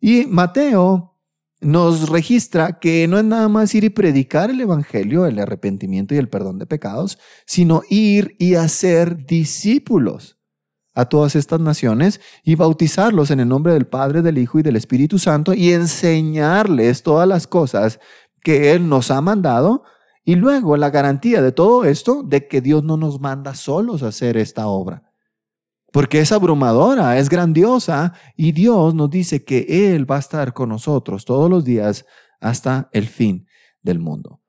[0.00, 1.17] Y Mateo
[1.60, 6.18] nos registra que no es nada más ir y predicar el evangelio, el arrepentimiento y
[6.18, 10.38] el perdón de pecados, sino ir y hacer discípulos
[10.94, 14.76] a todas estas naciones y bautizarlos en el nombre del Padre, del Hijo y del
[14.76, 18.00] Espíritu Santo y enseñarles todas las cosas
[18.42, 19.84] que Él nos ha mandado
[20.24, 24.08] y luego la garantía de todo esto de que Dios no nos manda solos a
[24.08, 25.07] hacer esta obra.
[25.92, 30.68] Porque es abrumadora, es grandiosa y Dios nos dice que Él va a estar con
[30.68, 32.04] nosotros todos los días
[32.40, 33.46] hasta el fin
[33.82, 34.40] del mundo.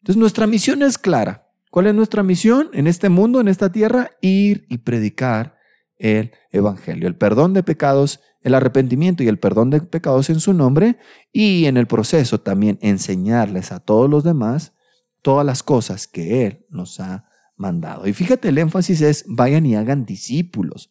[0.00, 1.48] Entonces nuestra misión es clara.
[1.70, 4.10] ¿Cuál es nuestra misión en este mundo, en esta tierra?
[4.20, 5.56] Ir y predicar
[5.96, 10.52] el Evangelio, el perdón de pecados el arrepentimiento y el perdón de pecados en su
[10.52, 10.98] nombre
[11.32, 14.74] y en el proceso también enseñarles a todos los demás
[15.22, 17.28] todas las cosas que Él nos ha
[17.62, 18.06] mandado.
[18.06, 20.90] Y fíjate, el énfasis es vayan y hagan discípulos.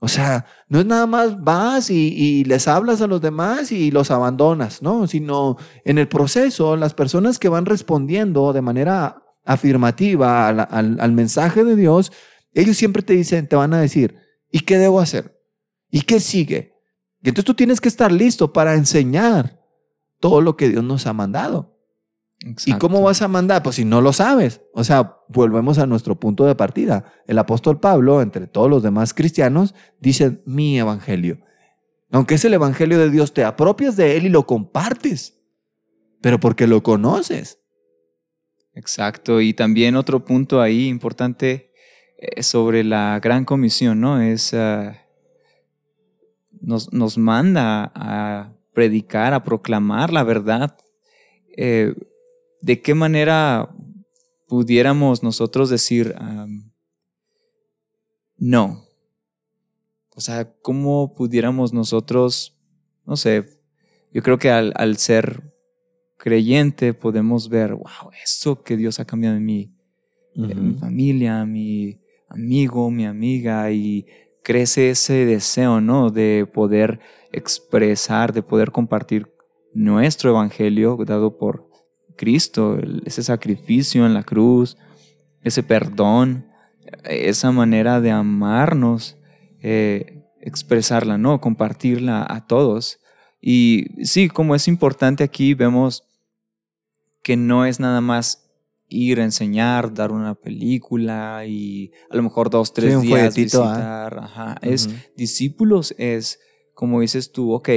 [0.00, 4.10] O sea, no es nada más vas y, les hablas a los demás y los
[4.10, 5.06] abandonas, ¿no?
[5.06, 11.62] Sino en el proceso, las personas que van respondiendo de manera afirmativa al, al mensaje
[11.62, 12.10] de Dios,
[12.52, 14.16] ellos siempre te dicen, te van a decir,
[14.50, 15.40] ¿y qué debo hacer?
[15.88, 16.74] ¿Y qué sigue?
[17.22, 19.60] Y entonces tú tienes que estar listo para enseñar
[20.18, 21.71] todo lo que Dios nos ha mandado.
[22.66, 23.62] ¿Y cómo vas a mandar?
[23.62, 24.62] Pues si no lo sabes.
[24.74, 27.04] O sea, volvemos a nuestro punto de partida.
[27.26, 31.38] El apóstol Pablo, entre todos los demás cristianos, dice mi evangelio.
[32.10, 35.40] Aunque es el evangelio de Dios, te apropias de él y lo compartes,
[36.20, 37.60] pero porque lo conoces.
[38.74, 39.40] Exacto.
[39.40, 41.72] Y también otro punto ahí importante
[42.18, 44.20] eh, sobre la gran comisión, ¿no?
[44.20, 44.98] Es ah,
[46.60, 50.76] nos, nos manda a predicar, a proclamar la verdad.
[51.56, 51.94] Eh,
[52.62, 53.74] ¿De qué manera
[54.46, 56.14] pudiéramos nosotros decir
[58.38, 58.84] no?
[60.14, 62.58] O sea, ¿cómo pudiéramos nosotros,
[63.06, 63.46] no sé,
[64.12, 65.54] yo creo que al, al ser
[66.18, 69.74] creyente podemos ver, wow, eso que Dios ha cambiado en mí,
[70.34, 74.06] en mi familia, mi amigo, mi amiga, y
[74.42, 76.10] crece ese deseo, ¿no?
[76.10, 77.00] De poder
[77.32, 79.32] expresar, de poder compartir
[79.74, 81.71] nuestro evangelio dado por
[82.22, 84.76] Cristo, ese sacrificio en la cruz,
[85.42, 86.46] ese perdón,
[87.02, 89.18] esa manera de amarnos,
[89.60, 91.40] eh, expresarla, ¿no?
[91.40, 93.00] Compartirla a todos.
[93.40, 96.04] Y sí, como es importante aquí, vemos
[97.24, 98.48] que no es nada más
[98.88, 103.36] ir a enseñar, dar una película y a lo mejor dos, tres días ¿ah?
[103.36, 104.18] visitar.
[104.22, 104.58] Ajá.
[104.62, 106.38] Es discípulos es,
[106.72, 107.68] como dices tú, ok,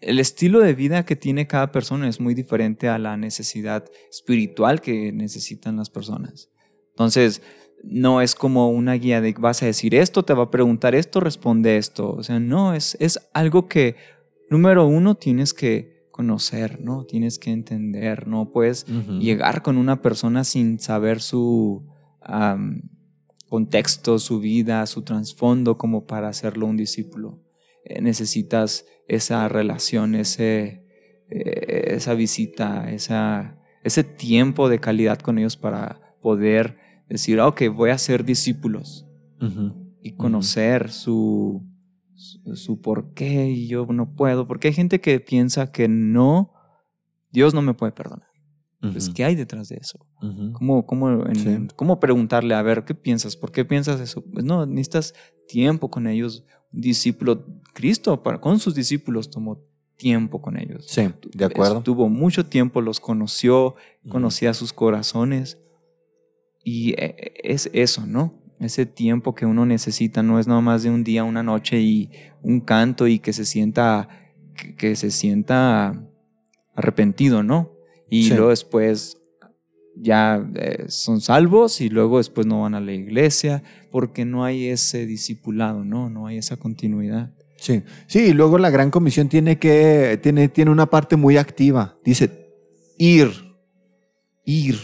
[0.00, 4.80] el estilo de vida que tiene cada persona es muy diferente a la necesidad espiritual
[4.80, 6.50] que necesitan las personas.
[6.90, 7.42] Entonces,
[7.82, 11.20] no es como una guía de vas a decir esto, te va a preguntar esto,
[11.20, 12.12] responde esto.
[12.12, 13.96] O sea, no, es, es algo que,
[14.50, 17.04] número uno, tienes que conocer, ¿no?
[17.04, 18.86] Tienes que entender, no puedes
[19.20, 21.86] llegar con una persona sin saber su
[23.48, 27.40] contexto, su vida, su trasfondo como para hacerlo un discípulo.
[27.84, 30.84] Eh, necesitas esa relación, ese,
[31.30, 36.78] eh, esa visita, esa, ese tiempo de calidad con ellos para poder
[37.08, 39.06] decir, ok, voy a ser discípulos
[40.02, 41.64] y conocer su,
[42.14, 46.52] su, por qué y yo no puedo, porque hay gente que piensa que no,
[47.30, 48.28] Dios no me puede perdonar.
[48.80, 50.06] Pues, ¿qué hay detrás de eso?
[50.52, 53.36] ¿Cómo, cómo, preguntarle, a ver, ¿qué piensas?
[53.36, 54.22] ¿Por qué piensas eso?
[54.32, 55.14] Pues no, necesitas
[55.48, 56.44] tiempo con ellos.
[56.72, 57.44] Un discípulo,
[57.78, 59.60] Cristo para, con sus discípulos tomó
[59.96, 60.86] tiempo con ellos.
[60.88, 61.82] Sí, de acuerdo.
[61.82, 63.76] Tuvo mucho tiempo, los conoció,
[64.08, 65.58] conocía sus corazones.
[66.64, 68.34] Y e, e, es eso, ¿no?
[68.60, 72.10] ese tiempo que uno necesita no es nada más de un día, una noche y
[72.42, 74.08] un canto y que se sienta,
[74.76, 76.04] que, se sienta
[76.74, 77.72] arrepentido, ¿no?
[78.10, 79.18] Y luego después
[79.94, 84.66] ya eh, son salvos y luego después no van a la iglesia porque no hay
[84.66, 86.10] ese discipulado, ¿no?
[86.10, 87.32] No hay esa continuidad.
[87.58, 91.98] Sí, sí, y luego la gran comisión tiene que, tiene, tiene una parte muy activa.
[92.04, 92.54] Dice,
[92.96, 93.32] ir,
[94.44, 94.78] ir.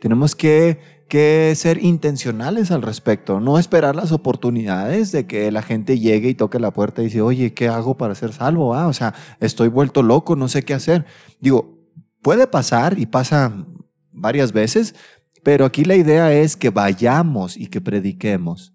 [0.00, 5.98] Tenemos que, que ser intencionales al respecto, no esperar las oportunidades de que la gente
[5.98, 8.74] llegue y toque la puerta y dice, oye, ¿qué hago para ser salvo?
[8.74, 11.04] Ah, o sea, estoy vuelto loco, no sé qué hacer.
[11.40, 11.76] Digo,
[12.22, 13.66] puede pasar y pasa
[14.12, 14.94] varias veces,
[15.42, 18.71] pero aquí la idea es que vayamos y que prediquemos.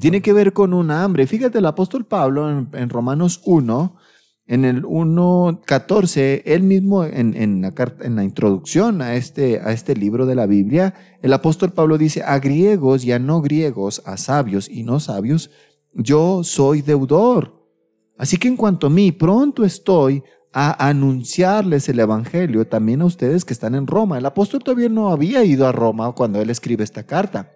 [0.00, 1.26] Tiene que ver con un hambre.
[1.26, 3.96] Fíjate, el apóstol Pablo en, Romanos 1,
[4.46, 9.94] en el 1.14, él mismo en, en, la en la introducción a este, a este
[9.94, 14.16] libro de la Biblia, el apóstol Pablo dice, a griegos y a no griegos, a
[14.16, 15.50] sabios y no sabios,
[15.94, 17.60] yo soy deudor.
[18.16, 20.22] Así que en cuanto a mí, pronto estoy
[20.52, 24.18] a anunciarles el Evangelio también a ustedes que están en Roma.
[24.18, 27.52] El apóstol todavía no había ido a Roma cuando él escribe esta carta.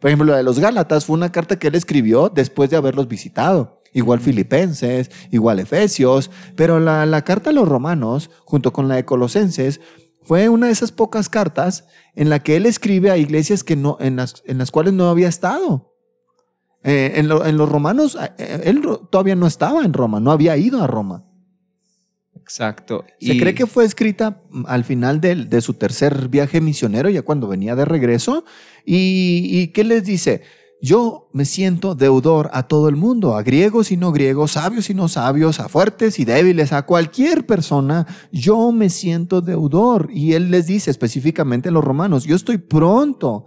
[0.00, 3.08] Por ejemplo, la de los Gálatas fue una carta que él escribió después de haberlos
[3.08, 3.80] visitado.
[3.92, 9.04] Igual Filipenses, igual Efesios, pero la, la carta a los romanos, junto con la de
[9.04, 9.80] Colosenses,
[10.24, 13.98] fue una de esas pocas cartas en la que él escribe a iglesias que no,
[14.00, 15.92] en, las, en las cuales no había estado.
[16.82, 20.56] Eh, en, lo, en, los romanos, eh, él todavía no estaba en Roma, no había
[20.56, 21.24] ido a Roma.
[22.44, 23.06] Exacto.
[23.20, 23.40] Se y...
[23.40, 27.74] cree que fue escrita al final de, de, su tercer viaje misionero, ya cuando venía
[27.74, 28.44] de regreso.
[28.84, 30.42] ¿Y, y qué les dice?
[30.82, 34.94] Yo me siento deudor a todo el mundo, a griegos y no griegos, sabios y
[34.94, 38.06] no sabios, a fuertes y débiles, a cualquier persona.
[38.30, 40.10] Yo me siento deudor.
[40.12, 43.46] Y él les dice específicamente a los romanos, yo estoy pronto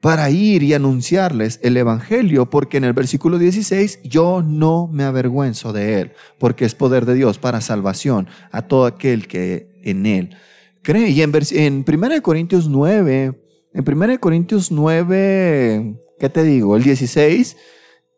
[0.00, 5.72] para ir y anunciarles el Evangelio, porque en el versículo 16, yo no me avergüenzo
[5.72, 10.36] de él, porque es poder de Dios para salvación a todo aquel que en él
[10.82, 11.10] cree.
[11.10, 13.42] Y en, en 1 Corintios 9,
[13.74, 16.76] en 1 Corintios 9, ¿qué te digo?
[16.76, 17.56] El 16,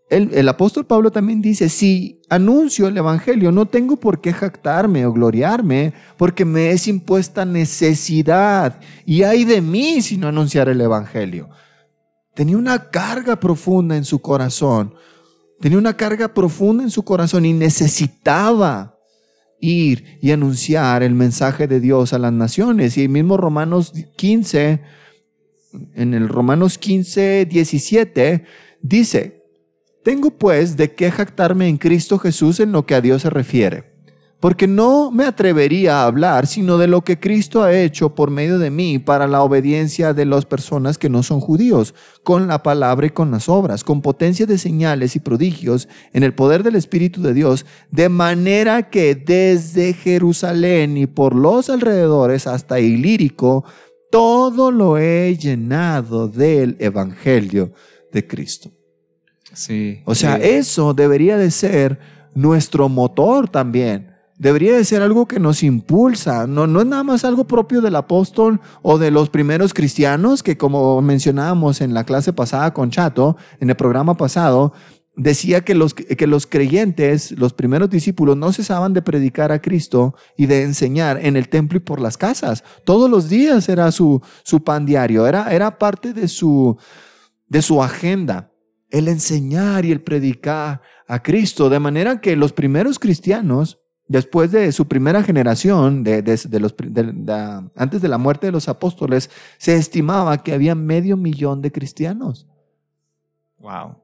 [0.09, 5.07] el, el, apóstol Pablo también dice, si anuncio el Evangelio, no tengo por qué jactarme
[5.07, 10.81] o gloriarme, porque me es impuesta necesidad, y hay de mí si no anunciar el
[10.81, 11.49] Evangelio.
[12.41, 14.95] Tenía una carga profunda en su corazón,
[15.61, 18.99] tenía una carga profunda en su corazón y necesitaba
[19.61, 22.97] ir y anunciar el mensaje de Dios a las naciones.
[22.97, 24.81] Y el mismo Romanos 15,
[25.95, 28.45] en el Romanos 15, 17,
[28.81, 29.45] dice,
[30.03, 33.90] tengo pues de qué jactarme en Cristo Jesús en lo que a Dios se refiere,
[34.41, 38.59] porque no me atrevería a hablar sino de lo que Cristo ha hecho por medio
[38.59, 43.07] de mí para la obediencia de las personas que no son judíos, con la palabra
[43.07, 47.23] y con las obras, con potencia de señales y prodigios en el poder del Espíritu
[47.23, 53.65] de Dios, de manera que desde Jerusalén y por los alrededores hasta Ilírico,
[54.11, 57.73] todo lo he llenado del Evangelio
[58.11, 58.71] de Cristo.
[59.53, 60.01] Sí.
[60.05, 60.43] O sea, sí.
[60.45, 61.99] eso debería de ser
[62.35, 64.10] nuestro motor también.
[64.41, 66.47] Debería de ser algo que nos impulsa.
[66.47, 70.57] No, no es nada más algo propio del apóstol o de los primeros cristianos que
[70.57, 74.73] como mencionábamos en la clase pasada con Chato, en el programa pasado,
[75.15, 80.15] decía que los, que los creyentes, los primeros discípulos, no cesaban de predicar a Cristo
[80.39, 82.65] y de enseñar en el templo y por las casas.
[82.87, 86.79] Todos los días era su, su pan diario, era, era parte de su,
[87.47, 88.51] de su agenda,
[88.89, 91.69] el enseñar y el predicar a Cristo.
[91.69, 93.81] De manera que los primeros cristianos,
[94.11, 100.53] después de su primera generación, antes de la muerte de los apóstoles, se estimaba que
[100.53, 102.49] había medio millón de cristianos.
[103.59, 104.03] Wow.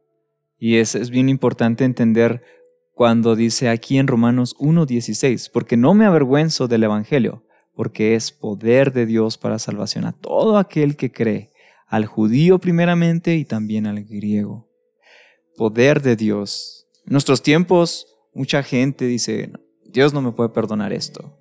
[0.59, 2.45] Y es, es bien importante entender
[2.93, 7.43] cuando dice aquí en Romanos 1.16, porque no me avergüenzo del Evangelio,
[7.75, 11.51] porque es poder de Dios para salvación a todo aquel que cree,
[11.89, 14.69] al judío primeramente y también al griego.
[15.57, 16.87] Poder de Dios.
[17.07, 19.51] En nuestros tiempos, mucha gente dice,
[19.93, 21.37] Dios no me puede perdonar esto.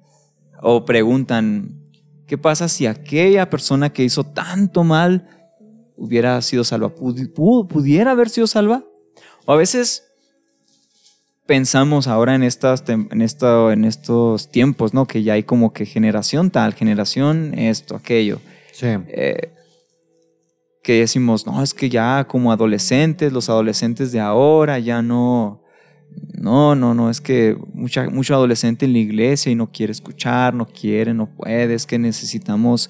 [0.62, 1.82] O preguntan,
[2.28, 5.28] ¿qué pasa si aquella persona que hizo tanto mal
[5.96, 6.89] hubiera sido salva?
[6.96, 8.84] ¿Pudiera haber sido salva?
[9.46, 10.06] O a veces
[11.46, 15.06] pensamos ahora en, estas, en, esto, en estos tiempos, ¿no?
[15.06, 18.39] Que ya hay como que generación tal, generación esto, aquello.
[18.72, 18.88] Sí.
[18.88, 19.52] Eh,
[20.82, 25.62] que decimos, no, es que ya como adolescentes, los adolescentes de ahora ya no...
[26.34, 30.53] No, no, no, es que mucha, mucho adolescente en la iglesia y no quiere escuchar,
[30.53, 32.89] no quiere, no puede, es que necesitamos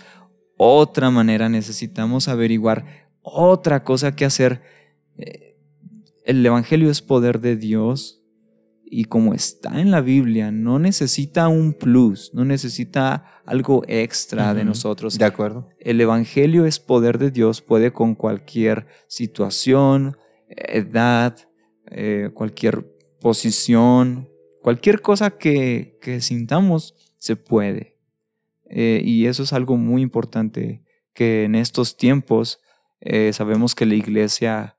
[0.57, 4.61] otra manera, necesitamos averiguar otra cosa que hacer.
[5.17, 5.57] Eh,
[6.25, 8.21] el Evangelio es poder de Dios
[8.83, 14.47] y como está en la Biblia, no necesita un plus, no necesita algo extra uh
[14.47, 14.55] -huh.
[14.55, 15.17] de nosotros.
[15.17, 15.69] De acuerdo.
[15.79, 20.17] El Evangelio es poder de Dios, puede con cualquier situación,
[20.47, 21.37] edad,
[21.91, 22.94] eh, cualquier
[23.25, 24.29] posición,
[24.61, 27.97] cualquier cosa que, que sintamos, se puede.
[28.69, 32.59] Eh, y eso es algo muy importante, que en estos tiempos
[33.01, 34.77] eh, sabemos que la iglesia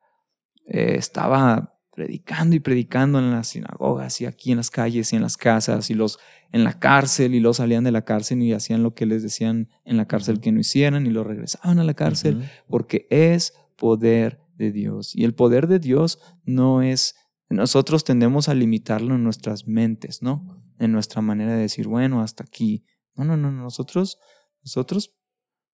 [0.65, 5.23] eh, estaba predicando y predicando en las sinagogas y aquí en las calles y en
[5.23, 6.21] las casas y los
[6.53, 9.71] en la cárcel y los salían de la cárcel y hacían lo que les decían
[9.85, 14.39] en la cárcel que no hicieran y lo regresaban a la cárcel porque es poder
[14.55, 17.17] de Dios y el poder de Dios no es
[17.49, 20.63] nosotros tendemos a limitarlo en nuestras mentes, ¿no?
[20.79, 22.85] En nuestra manera de decir, bueno, hasta aquí.
[23.15, 24.19] No, no, no, nosotros
[24.67, 25.15] nosotros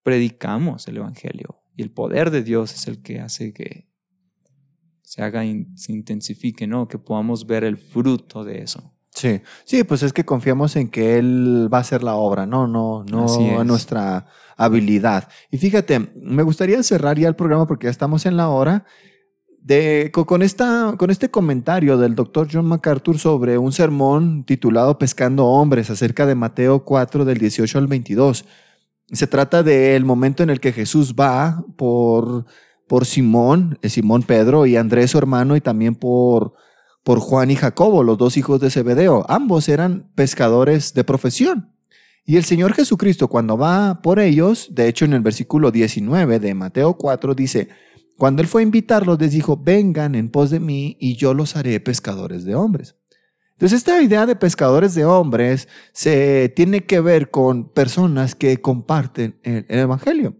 [0.02, 3.88] predicamos el evangelio y el poder de Dios es el que hace que
[5.02, 5.42] se haga,
[5.74, 6.88] se intensifique, ¿no?
[6.88, 8.92] Que podamos ver el fruto de eso.
[9.14, 12.66] Sí, sí, pues es que confiamos en que Él va a hacer la obra, no,
[12.66, 15.28] no, no en nuestra habilidad.
[15.50, 18.84] Y fíjate, me gustaría cerrar ya el programa porque ya estamos en la hora.
[20.12, 25.88] Con, esta, con este comentario del doctor John MacArthur sobre un sermón titulado Pescando Hombres
[25.88, 28.44] acerca de Mateo 4 del 18 al 22.
[29.12, 32.44] Se trata del momento en el que Jesús va por
[32.92, 36.52] por Simón, eh, Simón Pedro y Andrés su hermano y también por,
[37.02, 39.24] por Juan y Jacobo, los dos hijos de Zebedeo.
[39.30, 41.70] Ambos eran pescadores de profesión.
[42.26, 46.52] Y el Señor Jesucristo cuando va por ellos, de hecho en el versículo 19 de
[46.52, 47.70] Mateo 4 dice,
[48.16, 51.56] cuando Él fue a invitarlos les dijo, vengan en pos de mí y yo los
[51.56, 52.96] haré pescadores de hombres.
[53.52, 59.38] Entonces esta idea de pescadores de hombres se tiene que ver con personas que comparten
[59.44, 60.36] el Evangelio.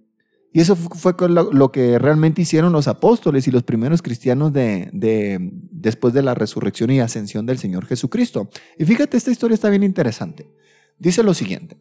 [0.52, 4.90] Y eso fue lo que realmente hicieron los apóstoles y los primeros cristianos de,
[5.70, 8.50] después de la resurrección y ascensión del Señor Jesucristo.
[8.78, 10.50] Y fíjate, esta historia está bien interesante.
[10.98, 11.78] Dice lo siguiente.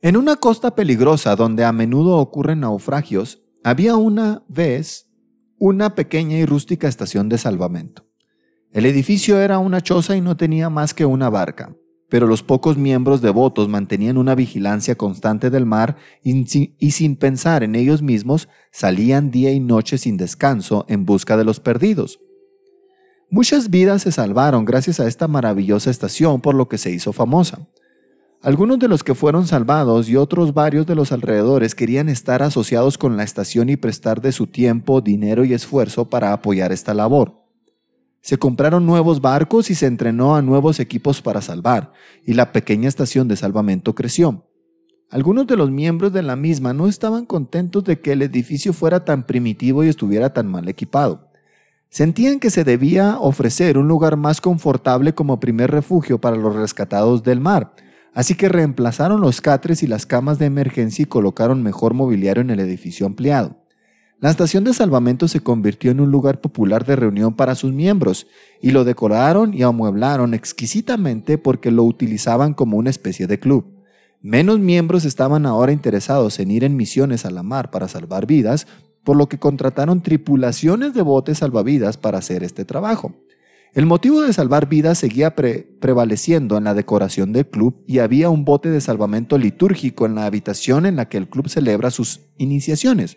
[0.00, 5.08] En una costa peligrosa donde a menudo ocurren naufragios, había una vez
[5.58, 8.04] una pequeña y rústica estación de salvamento.
[8.72, 11.76] El edificio era una choza y no tenía más que una barca
[12.12, 16.44] pero los pocos miembros devotos mantenían una vigilancia constante del mar y,
[16.90, 21.58] sin pensar en ellos mismos salían día y noche sin descanso en busca de los
[21.58, 22.20] perdidos.
[23.30, 27.66] Muchas vidas se salvaron gracias a esta maravillosa estación por lo que se hizo famosa.
[28.42, 32.98] Algunos de los que fueron salvados y otros varios de los alrededores querían estar asociados
[32.98, 37.40] con la estación y prestar de su tiempo, dinero y esfuerzo para apoyar esta labor.
[38.20, 41.92] Se compraron nuevos barcos y se entrenó a nuevos equipos para salvar,
[42.26, 44.48] y la pequeña estación de salvamento creció.
[45.08, 49.04] Algunos de los miembros de la misma no estaban contentos de que el edificio fuera
[49.04, 51.30] tan primitivo y estuviera tan mal equipado.
[51.90, 57.22] Sentían que se debía ofrecer un lugar más confortable como primer refugio para los rescatados
[57.22, 57.74] del mar,
[58.14, 62.50] así que reemplazaron los catres y las camas de emergencia y colocaron mejor mobiliario en
[62.50, 63.56] el edificio ampliado.
[64.22, 68.28] La estación de salvamento se convirtió en un lugar popular de reunión para sus miembros
[68.60, 73.82] y lo decoraron y amueblaron exquisitamente porque lo utilizaban como una especie de club.
[74.20, 78.68] Menos miembros estaban ahora interesados en ir en misiones a la mar para salvar vidas,
[79.02, 83.16] por lo que contrataron tripulaciones de botes salvavidas para hacer este trabajo.
[83.74, 88.44] El motivo de salvar vidas seguía prevaleciendo en la decoración del club y había un
[88.44, 93.16] bote de salvamento litúrgico en la habitación en la que el club celebra sus iniciaciones.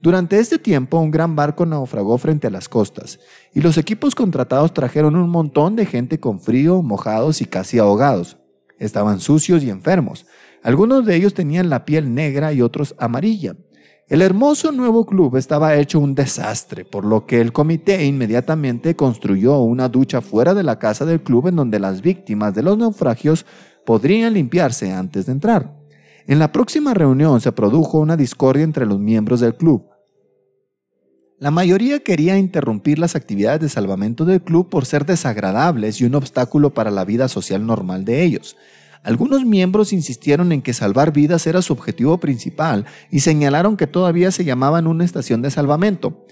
[0.00, 3.20] Durante este tiempo un gran barco naufragó frente a las costas,
[3.52, 8.38] y los equipos contratados trajeron un montón de gente con frío, mojados y casi ahogados.
[8.78, 10.24] Estaban sucios y enfermos.
[10.62, 13.56] Algunos de ellos tenían la piel negra y otros amarilla.
[14.10, 19.60] El hermoso nuevo club estaba hecho un desastre, por lo que el comité inmediatamente construyó
[19.60, 23.46] una ducha fuera de la casa del club en donde las víctimas de los naufragios
[23.86, 25.78] podrían limpiarse antes de entrar.
[26.26, 29.86] En la próxima reunión se produjo una discordia entre los miembros del club.
[31.38, 36.16] La mayoría quería interrumpir las actividades de salvamento del club por ser desagradables y un
[36.16, 38.56] obstáculo para la vida social normal de ellos.
[39.02, 44.30] Algunos miembros insistieron en que salvar vidas era su objetivo principal y señalaron que todavía
[44.30, 46.26] se llamaban una estación de salvamento.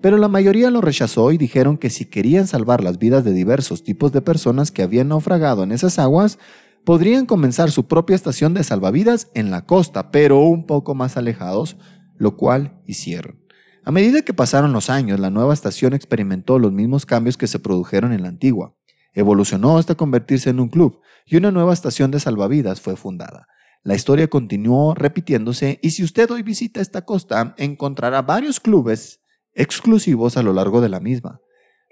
[0.00, 3.84] Pero la mayoría lo rechazó y dijeron que si querían salvar las vidas de diversos
[3.84, 6.38] tipos de personas que habían naufragado en esas aguas,
[6.84, 11.76] podrían comenzar su propia estación de salvavidas en la costa, pero un poco más alejados,
[12.16, 13.40] lo cual hicieron.
[13.84, 17.58] A medida que pasaron los años, la nueva estación experimentó los mismos cambios que se
[17.58, 18.74] produjeron en la antigua.
[19.14, 23.46] Evolucionó hasta convertirse en un club y una nueva estación de salvavidas fue fundada.
[23.82, 29.20] La historia continuó repitiéndose y si usted hoy visita esta costa, encontrará varios clubes
[29.52, 31.40] exclusivos a lo largo de la misma.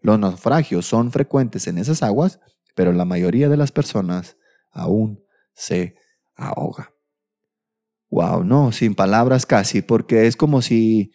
[0.00, 2.40] Los naufragios son frecuentes en esas aguas,
[2.74, 4.36] pero la mayoría de las personas
[4.70, 5.22] aún
[5.54, 5.96] se
[6.34, 6.92] ahoga.
[8.10, 11.12] Wow, no, sin palabras casi, porque es como si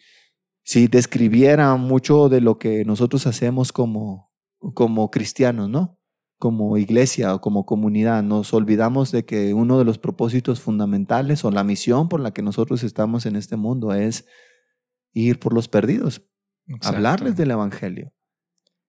[0.68, 4.30] si describiera mucho de lo que nosotros hacemos como,
[4.74, 5.97] como cristianos, ¿no?
[6.38, 11.50] Como iglesia o como comunidad nos olvidamos de que uno de los propósitos fundamentales o
[11.50, 14.24] la misión por la que nosotros estamos en este mundo es
[15.12, 16.22] ir por los perdidos,
[16.82, 18.12] hablarles del Evangelio.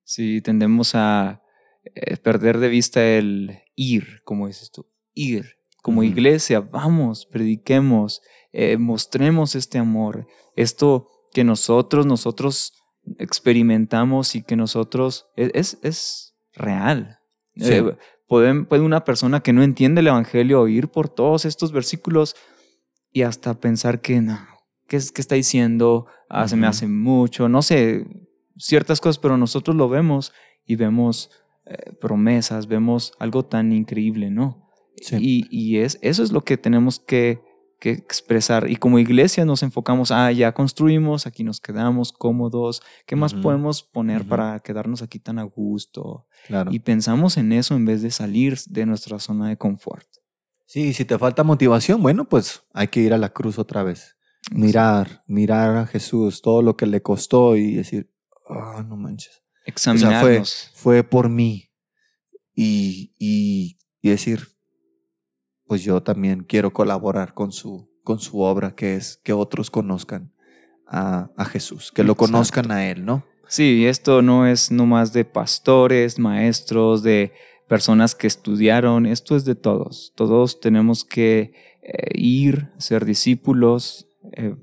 [0.03, 1.41] Sí, tendemos a
[1.83, 5.57] eh, perder de vista el ir, como dices tú, ir.
[5.81, 8.21] Como iglesia, vamos, prediquemos,
[8.51, 12.73] eh, mostremos este amor, esto que nosotros, nosotros
[13.17, 17.18] experimentamos y que nosotros, e, es, es real.
[17.59, 17.95] Eh,
[18.27, 22.35] puede, puede, una persona que no entiende el Evangelio oír por todos estos versículos
[23.11, 24.39] y hasta pensar que no,
[24.87, 26.07] ¿qué, es, qué está diciendo?
[26.29, 28.05] Ah, se me hace mucho, no sé,
[28.55, 30.31] ciertas cosas, pero nosotros lo vemos
[30.65, 31.31] y vemos
[31.65, 34.69] eh, promesas, vemos algo tan increíble, ¿no?
[35.11, 37.41] Y, y, es, eso es lo que tenemos que,
[37.79, 38.69] que, expresar.
[38.69, 43.83] Y como iglesia nos enfocamos, ah, ya construimos, aquí nos quedamos cómodos, ¿qué más podemos
[43.83, 46.27] poner para quedarnos aquí tan a gusto?
[46.47, 46.71] Claro.
[46.71, 50.07] Y pensamos en eso en vez de salir de nuestra zona de confort.
[50.69, 54.17] Sí, si te falta motivación, bueno, pues hay que ir a la cruz otra vez.
[54.51, 58.13] Mirar, mirar a Jesús, todo lo que le costó y decir,
[58.47, 59.41] ah, no manches.
[59.65, 60.71] Examinarnos.
[60.75, 61.71] fue, por mí.
[62.53, 63.77] Y, y,
[64.07, 64.47] decir,
[65.69, 70.33] pues yo también quiero colaborar con su, con su obra, que es que otros conozcan
[70.87, 73.23] a, a Jesús, que lo conozcan a Él, ¿no?
[73.47, 77.33] Sí, esto no es nomás de pastores, maestros, de
[77.67, 80.11] personas que estudiaron, esto es de todos.
[80.15, 81.53] Todos tenemos que
[81.83, 84.55] eh, ir, ser discípulos, eh,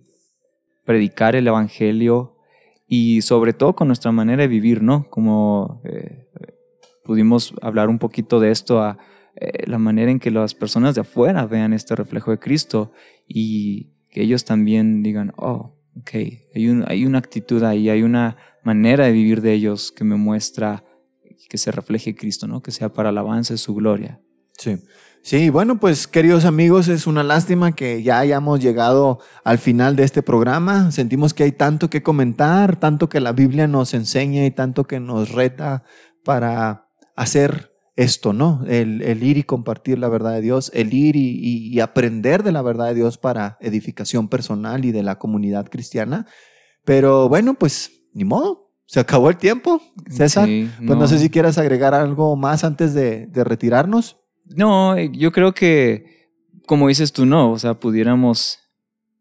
[0.84, 2.36] predicar el Evangelio,
[2.88, 5.08] y sobre todo con nuestra manera de vivir, ¿no?
[5.08, 6.28] Como eh,
[7.04, 8.98] pudimos hablar un poquito de esto, a
[9.36, 12.92] eh, la manera en que las personas de afuera vean este reflejo de Cristo
[13.28, 16.10] y que ellos también digan, oh, ok,
[16.54, 20.84] hay, hay una actitud ahí, hay una manera de vivir de ellos que me muestra
[21.48, 22.62] que se refleje Cristo, ¿no?
[22.62, 24.20] Que sea para alabanza de su gloria.
[24.58, 24.78] Sí.
[25.22, 30.04] Sí, bueno, pues queridos amigos, es una lástima que ya hayamos llegado al final de
[30.04, 30.92] este programa.
[30.92, 35.00] Sentimos que hay tanto que comentar, tanto que la Biblia nos enseña y tanto que
[35.00, 35.82] nos reta
[36.24, 38.62] para hacer esto, ¿no?
[38.68, 42.88] El, ir y compartir la verdad de Dios, el ir y, aprender de la verdad
[42.88, 46.26] de Dios para edificación personal y de la comunidad cristiana.
[46.84, 50.48] Pero bueno, pues ni modo, se acabó el tiempo, César.
[50.86, 54.18] Pues no sé si quieras agregar algo más antes de retirarnos.
[54.54, 56.30] No, eh, yo creo que,
[56.66, 58.60] como dices tú, no, o sea, pudiéramos,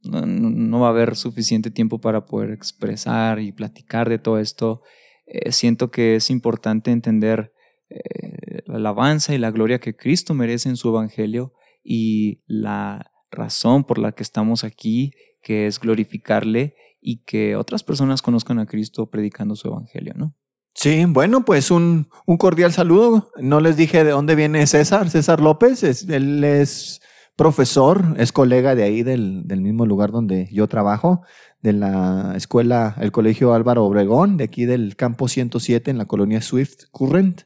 [0.04, 4.82] no, va a haber suficiente tiempo para poder expresar y platicar de todo esto.
[5.26, 7.54] Eh, siento que es importante entender
[7.90, 8.35] eh,
[8.76, 11.54] la alabanza y la gloria que Cristo merece en su Evangelio
[11.84, 15.12] y la razón por la que estamos aquí,
[15.42, 20.36] que es glorificarle y que otras personas conozcan a Cristo predicando su Evangelio, ¿no?
[20.74, 23.32] Sí, bueno, pues un, un, cordial saludo.
[23.38, 25.84] No les dije de dónde viene César, César López.
[26.10, 27.02] él es
[27.38, 31.22] profesor, es colega de ahí del, del, mismo lugar donde yo trabajo,
[31.62, 36.42] de la escuela, el colegio Álvaro Obregón, de aquí del campo 107 en la colonia
[36.42, 37.44] Swift Current.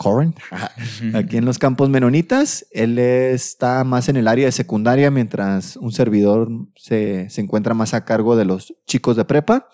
[0.00, 0.38] Current,
[1.14, 2.66] aquí en los campos menonitas.
[2.70, 7.92] Él está más en el área de secundaria, mientras un servidor se, se encuentra más
[7.92, 9.68] a cargo de los chicos de prepa.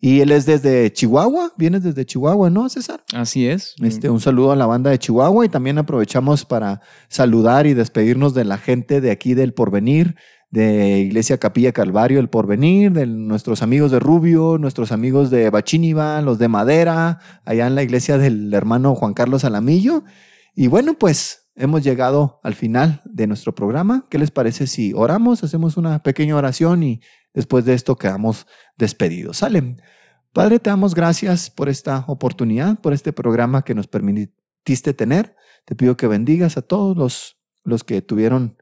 [0.00, 3.02] Y él es desde Chihuahua, vienes desde Chihuahua, ¿no, César?
[3.12, 3.74] Así es.
[3.82, 8.32] Este, un saludo a la banda de Chihuahua y también aprovechamos para saludar y despedirnos
[8.32, 10.14] de la gente de aquí del Porvenir,
[10.50, 16.20] de Iglesia Capilla Calvario El Porvenir, de nuestros amigos de Rubio, nuestros amigos de Bachíniva,
[16.22, 20.04] los de Madera, allá en la iglesia del hermano Juan Carlos Alamillo.
[20.54, 24.06] Y bueno, pues hemos llegado al final de nuestro programa.
[24.10, 27.00] ¿Qué les parece si oramos, hacemos una pequeña oración y
[27.38, 29.38] Después de esto quedamos despedidos.
[29.38, 29.80] Salen.
[30.32, 35.36] Padre, te damos gracias por esta oportunidad, por este programa que nos permitiste tener.
[35.64, 38.57] Te pido que bendigas a todos los, los que tuvieron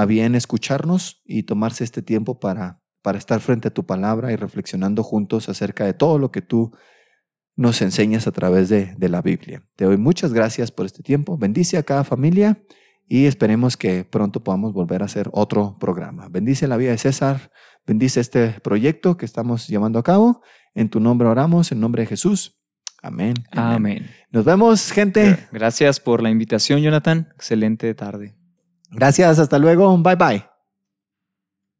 [0.00, 4.36] a bien escucharnos y tomarse este tiempo para, para estar frente a tu palabra y
[4.36, 6.72] reflexionando juntos acerca de todo lo que tú
[7.56, 9.62] nos enseñas a través de, de la Biblia.
[9.76, 11.36] Te doy muchas gracias por este tiempo.
[11.36, 12.62] Bendice a cada familia
[13.06, 16.28] y esperemos que pronto podamos volver a hacer otro programa.
[16.28, 17.50] Bendice la vida de César,
[17.86, 20.42] bendice este proyecto que estamos llevando a cabo.
[20.74, 22.60] En tu nombre oramos, en nombre de Jesús.
[23.02, 23.34] Amén.
[23.50, 24.08] Amén.
[24.30, 25.48] Nos vemos, gente.
[25.52, 27.28] Gracias por la invitación, Jonathan.
[27.34, 28.39] Excelente tarde.
[28.90, 29.96] Gracias, hasta luego.
[29.98, 30.49] Bye bye.